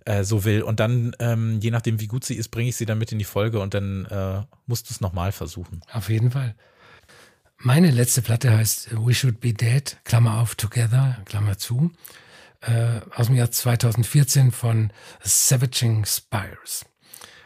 [0.04, 0.64] äh, so will.
[0.64, 3.20] Und dann, ähm, je nachdem, wie gut sie ist, bringe ich sie dann mit in
[3.20, 5.80] die Folge und dann musst du es nochmal versuchen.
[5.94, 6.56] Auf jeden Fall.
[7.58, 11.92] Meine letzte Platte heißt We Should Be Dead, Klammer auf, Together, Klammer zu,
[12.62, 14.92] äh, aus dem Jahr 2014 von
[15.24, 16.86] Savaging Spires.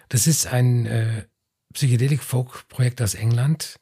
[0.10, 1.26] Das ist ein äh,
[1.74, 3.80] Psychedelic-Folk-Projekt aus England,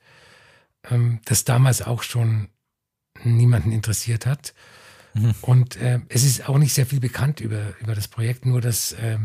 [0.90, 2.50] ähm, das damals auch schon
[3.24, 4.54] niemanden interessiert hat.
[5.14, 5.36] Mhm.
[5.42, 8.92] Und äh, es ist auch nicht sehr viel bekannt über, über das Projekt, nur dass
[8.92, 9.18] äh,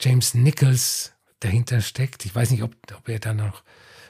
[0.00, 2.24] James Nichols dahinter steckt.
[2.24, 3.62] Ich weiß nicht, ob, ob er da noch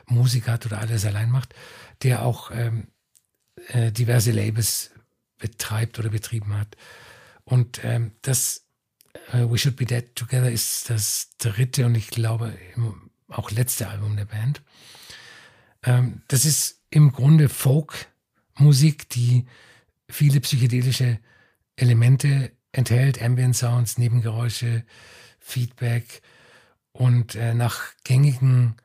[0.07, 1.55] Musik hat oder alles allein macht
[2.03, 2.89] der auch ähm,
[3.69, 4.91] äh, diverse Labels
[5.39, 6.77] betreibt oder betrieben hat.
[7.45, 8.67] Und ähm, das
[9.33, 12.57] äh, We Should Be Dead Together ist das dritte und ich glaube
[13.29, 14.63] auch letzte Album der Band.
[15.85, 19.47] Ähm, das ist im Grunde Folk-Musik, die
[20.09, 21.19] viele psychedelische
[21.77, 24.85] Elemente enthält, Ambient Sounds, Nebengeräusche,
[25.41, 26.23] Feedback
[26.93, 28.77] und äh, nach gängigen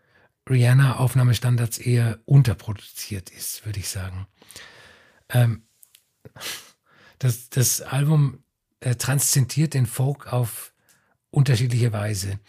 [0.50, 4.28] Rihanna-Aufnahmestandards eher unterproduziert ist, würde ich sagen.
[5.30, 5.64] Ähm,
[7.20, 8.43] das, das Album
[8.80, 10.74] äh, transzendiert den Folk auf
[11.30, 12.39] unterschiedliche Weise.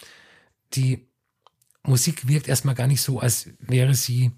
[0.75, 1.09] Die
[1.83, 4.33] Musik wirkt erstmal gar nicht so, als wäre sie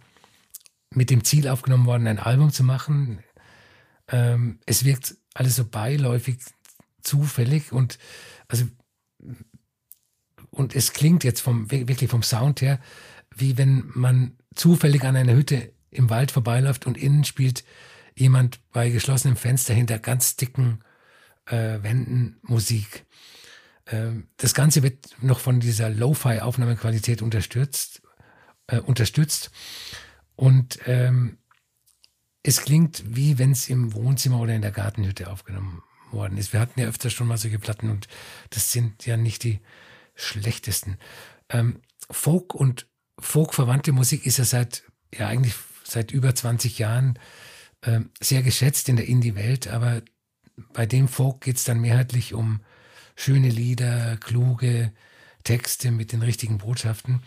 [0.91, 3.23] mit dem Ziel aufgenommen worden, ein Album zu machen.
[4.09, 6.39] Ähm, es wirkt alles so beiläufig,
[7.03, 7.99] zufällig und
[8.49, 8.67] also
[10.51, 12.81] und es klingt jetzt vom wirklich vom Sound her
[13.41, 17.65] wie wenn man zufällig an einer Hütte im Wald vorbeiläuft und innen spielt
[18.15, 20.81] jemand bei geschlossenem Fenster hinter ganz dicken
[21.47, 23.05] äh, Wänden Musik.
[23.87, 28.03] Ähm, das Ganze wird noch von dieser Lo-Fi-Aufnahmequalität unterstützt,
[28.67, 29.51] äh, unterstützt.
[30.37, 31.39] Und ähm,
[32.43, 36.53] es klingt wie wenn es im Wohnzimmer oder in der Gartenhütte aufgenommen worden ist.
[36.53, 38.09] Wir hatten ja öfter schon mal solche Platten und
[38.51, 39.61] das sind ja nicht die
[40.15, 40.97] schlechtesten.
[41.49, 41.81] Ähm,
[42.11, 42.87] Folk und
[43.21, 44.83] Folk-verwandte Musik ist ja seit,
[45.15, 45.55] ja eigentlich
[45.85, 47.19] seit über 20 Jahren
[47.83, 50.03] äh, sehr geschätzt in der Indie-Welt, aber
[50.73, 52.61] bei dem Folk geht es dann mehrheitlich um
[53.17, 54.93] schöne Lieder, kluge
[55.45, 57.23] Texte mit den richtigen Botschaften.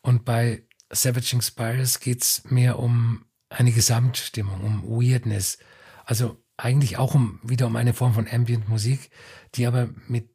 [0.00, 5.58] Und bei Savaging Spires geht es mehr um eine Gesamtstimmung, um Weirdness.
[6.04, 9.10] Also eigentlich auch um, wieder um eine Form von Ambient Musik,
[9.54, 10.30] die aber mit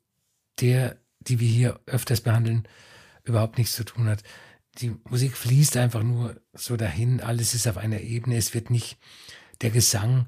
[0.62, 2.68] der, die wir hier öfters behandeln,
[3.24, 4.24] überhaupt nichts zu tun hat
[4.78, 8.97] die Musik fließt einfach nur so dahin, alles ist auf einer Ebene, es wird nicht
[9.61, 10.28] der Gesang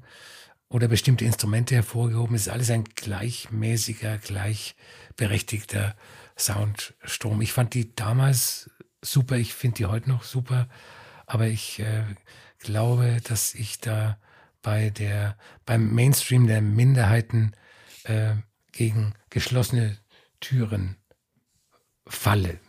[0.68, 5.96] oder bestimmte Instrumente hervorgehoben, es ist alles ein gleichmäßiger, gleichberechtigter
[6.38, 7.40] Soundstrom.
[7.42, 8.70] Ich fand die damals
[9.02, 10.68] super, ich finde die heute noch super,
[11.26, 12.04] aber ich äh,
[12.58, 14.18] glaube, dass ich da
[14.62, 17.52] bei der, beim Mainstream der Minderheiten
[18.04, 18.34] äh,
[18.72, 19.98] gegen geschlossene
[20.40, 20.96] Türen
[22.06, 22.60] falle.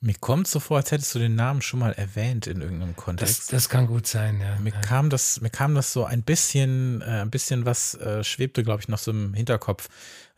[0.00, 3.40] Mir kommt so vor, als hättest du den Namen schon mal erwähnt in irgendeinem Kontext.
[3.40, 4.56] Das, das kann gut sein, ja.
[4.60, 4.80] Mir ja.
[4.80, 8.80] kam das, mir kam das so ein bisschen, äh, ein bisschen was äh, schwebte, glaube
[8.80, 9.88] ich, noch so im Hinterkopf.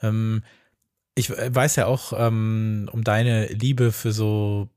[0.00, 0.42] Ähm,
[1.14, 4.70] ich weiß ja auch ähm, um deine Liebe für so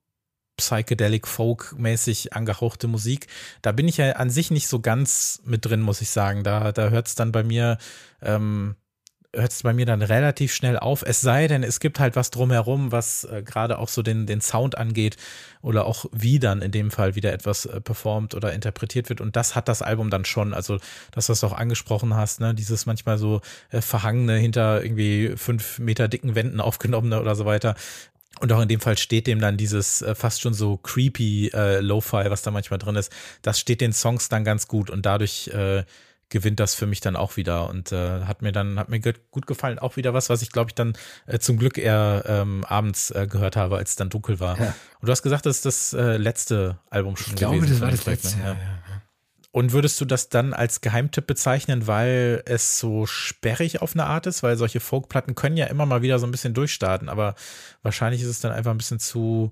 [0.57, 3.27] psychedelic folk mäßig angehauchte Musik.
[3.61, 6.43] Da bin ich ja an sich nicht so ganz mit drin, muss ich sagen.
[6.43, 7.77] Da, da hört es dann bei mir
[8.21, 8.75] ähm,
[9.35, 11.03] hört es bei mir dann relativ schnell auf.
[11.05, 14.41] Es sei denn, es gibt halt was drumherum, was äh, gerade auch so den, den
[14.41, 15.17] Sound angeht
[15.61, 19.21] oder auch wie dann in dem Fall wieder etwas äh, performt oder interpretiert wird.
[19.21, 20.53] Und das hat das Album dann schon.
[20.53, 20.77] Also
[21.11, 25.79] das, was du auch angesprochen hast, ne, dieses manchmal so äh, verhangene hinter irgendwie fünf
[25.79, 27.75] Meter dicken Wänden aufgenommene oder so weiter.
[28.39, 31.79] Und auch in dem Fall steht dem dann dieses äh, fast schon so creepy äh,
[31.79, 33.11] Lo-Fi, was da manchmal drin ist,
[33.41, 35.83] das steht den Songs dann ganz gut und dadurch äh,
[36.29, 39.45] gewinnt das für mich dann auch wieder und äh, hat mir dann hat mir gut
[39.45, 40.93] gefallen auch wieder was was ich glaube ich dann
[41.27, 44.75] äh, zum Glück eher ähm, abends äh, gehört habe als es dann dunkel war ja.
[44.99, 47.91] und du hast gesagt das ist das äh, letzte Album schon ich glaube das war
[47.91, 48.43] das letzte ne?
[48.45, 48.51] ja.
[48.53, 49.01] Ja,
[49.51, 54.25] Und würdest du das dann als Geheimtipp bezeichnen, weil es so sperrig auf eine Art
[54.25, 54.41] ist?
[54.41, 57.35] Weil solche Folkplatten können ja immer mal wieder so ein bisschen durchstarten, aber
[57.83, 59.51] wahrscheinlich ist es dann einfach ein bisschen zu,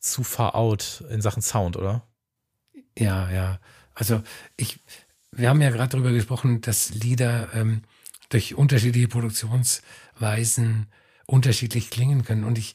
[0.00, 2.06] zu far out in Sachen Sound, oder?
[2.98, 3.60] Ja, ja.
[3.94, 4.22] Also
[4.56, 4.80] ich,
[5.38, 7.82] wir haben ja gerade darüber gesprochen, dass Lieder ähm,
[8.28, 10.88] durch unterschiedliche Produktionsweisen
[11.26, 12.44] unterschiedlich klingen können.
[12.44, 12.74] Und ich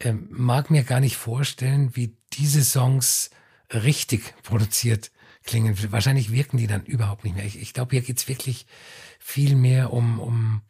[0.00, 3.30] ähm, mag mir gar nicht vorstellen, wie diese Songs
[3.72, 5.10] richtig produziert
[5.42, 5.76] klingen.
[5.90, 7.44] Wahrscheinlich wirken die dann überhaupt nicht mehr.
[7.44, 8.66] Ich, ich glaube, hier geht's wirklich
[9.18, 10.62] viel mehr um, um,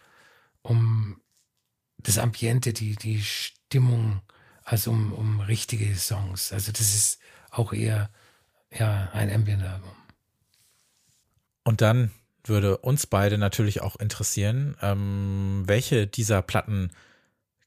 [0.62, 1.20] um
[1.98, 4.22] das Ambiente, die, die Stimmung,
[4.64, 6.52] als um, um richtige Songs.
[6.52, 7.18] Also das ist
[7.50, 8.10] auch eher
[8.70, 10.01] ja, ein Ambient-Album.
[11.64, 12.10] Und dann
[12.44, 16.90] würde uns beide natürlich auch interessieren, ähm, welche dieser Platten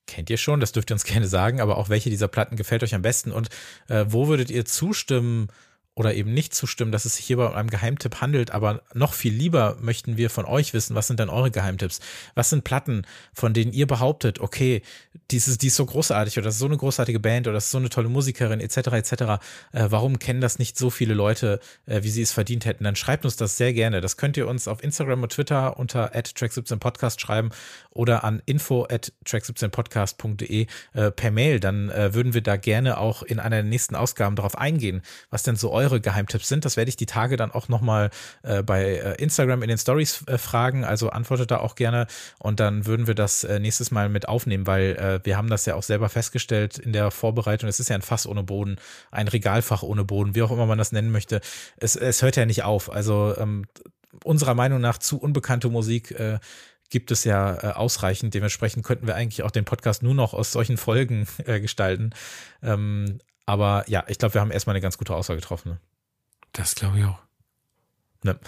[0.07, 2.83] kennt ihr schon, das dürft ihr uns gerne sagen, aber auch welche dieser Platten gefällt
[2.83, 3.31] euch am besten?
[3.31, 3.49] Und
[3.87, 5.47] äh, wo würdet ihr zustimmen,
[5.95, 9.33] oder eben nicht zustimmen, dass es sich hierbei um einen Geheimtipp handelt, aber noch viel
[9.33, 12.01] lieber möchten wir von euch wissen, was sind denn eure Geheimtipps?
[12.35, 14.81] Was sind Platten, von denen ihr behauptet, okay,
[15.31, 17.71] dieses, die ist so großartig oder das ist so eine großartige Band oder das ist
[17.71, 18.77] so eine tolle Musikerin etc.
[18.77, 19.11] etc.
[19.71, 22.83] Äh, warum kennen das nicht so viele Leute, äh, wie sie es verdient hätten?
[22.83, 24.01] Dann schreibt uns das sehr gerne.
[24.01, 27.51] Das könnt ihr uns auf Instagram und Twitter unter track17podcast schreiben
[27.91, 31.61] oder an info at track17podcast.de äh, per Mail.
[31.61, 35.43] Dann äh, würden wir da gerne auch in einer der nächsten Ausgaben darauf eingehen, was
[35.43, 36.65] denn so eure eure Geheimtipps sind.
[36.65, 38.09] Das werde ich die Tage dann auch nochmal
[38.43, 40.83] äh, bei äh, Instagram in den Stories äh, fragen.
[40.83, 42.07] Also antwortet da auch gerne
[42.39, 45.65] und dann würden wir das äh, nächstes Mal mit aufnehmen, weil äh, wir haben das
[45.65, 47.69] ja auch selber festgestellt in der Vorbereitung.
[47.69, 48.77] Es ist ja ein Fass ohne Boden,
[49.11, 51.41] ein Regalfach ohne Boden, wie auch immer man das nennen möchte.
[51.77, 52.91] Es, es hört ja nicht auf.
[52.91, 53.65] Also ähm,
[54.23, 56.39] unserer Meinung nach zu unbekannte Musik äh,
[56.89, 58.33] gibt es ja äh, ausreichend.
[58.33, 62.11] Dementsprechend könnten wir eigentlich auch den Podcast nur noch aus solchen Folgen äh, gestalten.
[62.61, 65.69] Ähm, aber ja, ich glaube, wir haben erstmal eine ganz gute Auswahl getroffen.
[65.73, 65.79] Ne?
[66.53, 67.19] Das glaube ich auch.
[68.23, 68.39] Ne.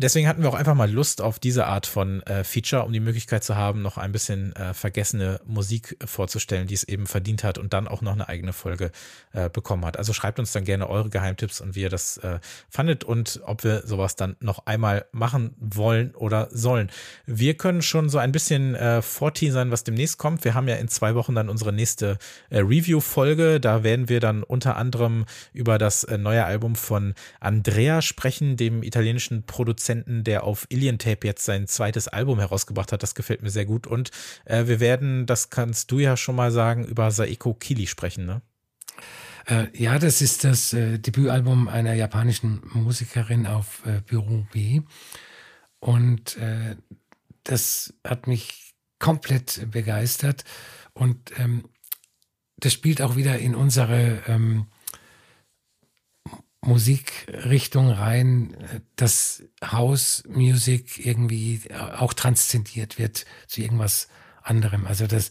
[0.00, 3.00] Deswegen hatten wir auch einfach mal Lust auf diese Art von äh, Feature, um die
[3.00, 7.58] Möglichkeit zu haben, noch ein bisschen äh, vergessene Musik vorzustellen, die es eben verdient hat
[7.58, 8.92] und dann auch noch eine eigene Folge
[9.32, 9.96] äh, bekommen hat.
[9.96, 12.38] Also schreibt uns dann gerne eure Geheimtipps und wie ihr das äh,
[12.70, 16.90] fandet und ob wir sowas dann noch einmal machen wollen oder sollen.
[17.26, 20.44] Wir können schon so ein bisschen äh, vorteasern, was demnächst kommt.
[20.44, 22.18] Wir haben ja in zwei Wochen dann unsere nächste
[22.50, 23.58] äh, Review-Folge.
[23.58, 28.84] Da werden wir dann unter anderem über das äh, neue Album von Andrea sprechen, dem
[28.84, 33.02] italienischen Produzenten Produzenten, der auf Alien Tape jetzt sein zweites Album herausgebracht hat.
[33.02, 33.86] Das gefällt mir sehr gut.
[33.86, 34.10] Und
[34.44, 38.42] äh, wir werden, das kannst du ja schon mal sagen, über Saeko Kili sprechen, ne?
[39.46, 44.82] Äh, ja, das ist das äh, Debütalbum einer japanischen Musikerin auf äh, Büro B.
[45.80, 46.76] Und äh,
[47.44, 50.44] das hat mich komplett begeistert.
[50.92, 51.64] Und ähm,
[52.58, 54.66] das spielt auch wieder in unsere ähm,
[56.60, 58.56] Musikrichtung rein,
[58.96, 61.62] dass House Music irgendwie
[61.96, 64.08] auch transzendiert wird zu irgendwas
[64.42, 64.86] anderem.
[64.86, 65.30] Also das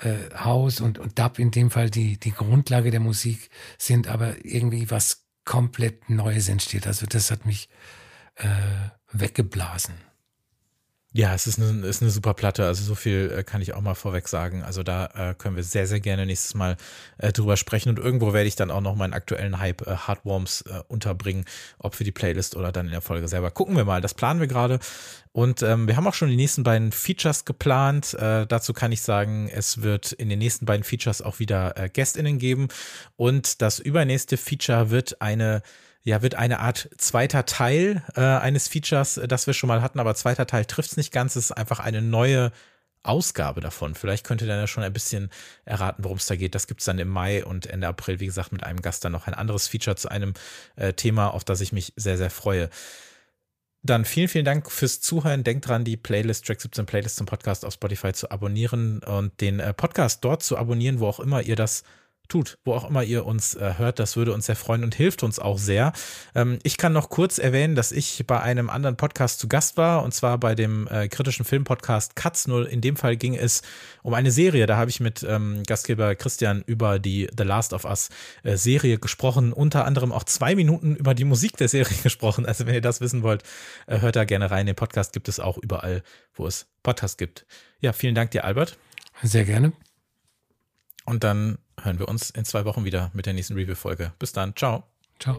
[0.00, 4.44] äh, House und, und Dub in dem Fall die, die Grundlage der Musik sind, aber
[4.44, 6.86] irgendwie was komplett Neues entsteht.
[6.86, 7.68] Also das hat mich
[8.36, 8.48] äh,
[9.12, 9.94] weggeblasen.
[11.12, 12.64] Ja, es ist eine, ist eine super Platte.
[12.66, 14.62] Also so viel äh, kann ich auch mal vorweg sagen.
[14.62, 16.76] Also da äh, können wir sehr, sehr gerne nächstes Mal
[17.18, 17.88] äh, drüber sprechen.
[17.88, 21.46] Und irgendwo werde ich dann auch noch meinen aktuellen Hype äh, Hardworms äh, unterbringen,
[21.78, 23.50] ob für die Playlist oder dann in der Folge selber.
[23.50, 24.00] Gucken wir mal.
[24.00, 24.78] Das planen wir gerade.
[25.32, 28.14] Und ähm, wir haben auch schon die nächsten beiden Features geplant.
[28.14, 32.38] Äh, dazu kann ich sagen, es wird in den nächsten beiden Features auch wieder GästInnen
[32.38, 32.68] geben.
[33.16, 35.62] Und das übernächste Feature wird eine
[36.02, 40.00] ja, wird eine Art zweiter Teil äh, eines Features, äh, das wir schon mal hatten,
[40.00, 41.36] aber zweiter Teil trifft es nicht ganz.
[41.36, 42.52] Es ist einfach eine neue
[43.02, 43.94] Ausgabe davon.
[43.94, 45.30] Vielleicht könnt ihr dann ja schon ein bisschen
[45.64, 46.54] erraten, worum es da geht.
[46.54, 49.12] Das gibt es dann im Mai und Ende April, wie gesagt, mit einem Gast dann
[49.12, 50.34] noch ein anderes Feature zu einem
[50.76, 52.68] äh, Thema, auf das ich mich sehr, sehr freue.
[53.82, 55.44] Dann vielen, vielen Dank fürs Zuhören.
[55.44, 59.60] Denkt dran, die Playlist, Track 17 Playlist zum Podcast auf Spotify zu abonnieren und den
[59.60, 61.84] äh, Podcast dort zu abonnieren, wo auch immer ihr das
[62.30, 63.98] tut, wo auch immer ihr uns äh, hört.
[63.98, 65.92] Das würde uns sehr freuen und hilft uns auch sehr.
[66.34, 70.02] Ähm, ich kann noch kurz erwähnen, dass ich bei einem anderen Podcast zu Gast war
[70.02, 72.46] und zwar bei dem äh, kritischen Filmpodcast Katz.
[72.46, 73.62] Nur in dem Fall ging es
[74.02, 74.66] um eine Serie.
[74.66, 78.08] Da habe ich mit ähm, Gastgeber Christian über die The Last of Us
[78.42, 82.46] äh, Serie gesprochen, unter anderem auch zwei Minuten über die Musik der Serie gesprochen.
[82.46, 83.42] Also wenn ihr das wissen wollt,
[83.86, 84.66] äh, hört da gerne rein.
[84.66, 86.02] Den Podcast gibt es auch überall,
[86.34, 87.46] wo es Podcasts gibt.
[87.80, 88.78] Ja, vielen Dank dir, Albert.
[89.22, 89.72] Sehr gerne.
[91.04, 94.12] Und dann hören wir uns in zwei Wochen wieder mit der nächsten Review-Folge.
[94.18, 94.54] Bis dann.
[94.56, 94.84] Ciao.
[95.18, 95.36] Ciao.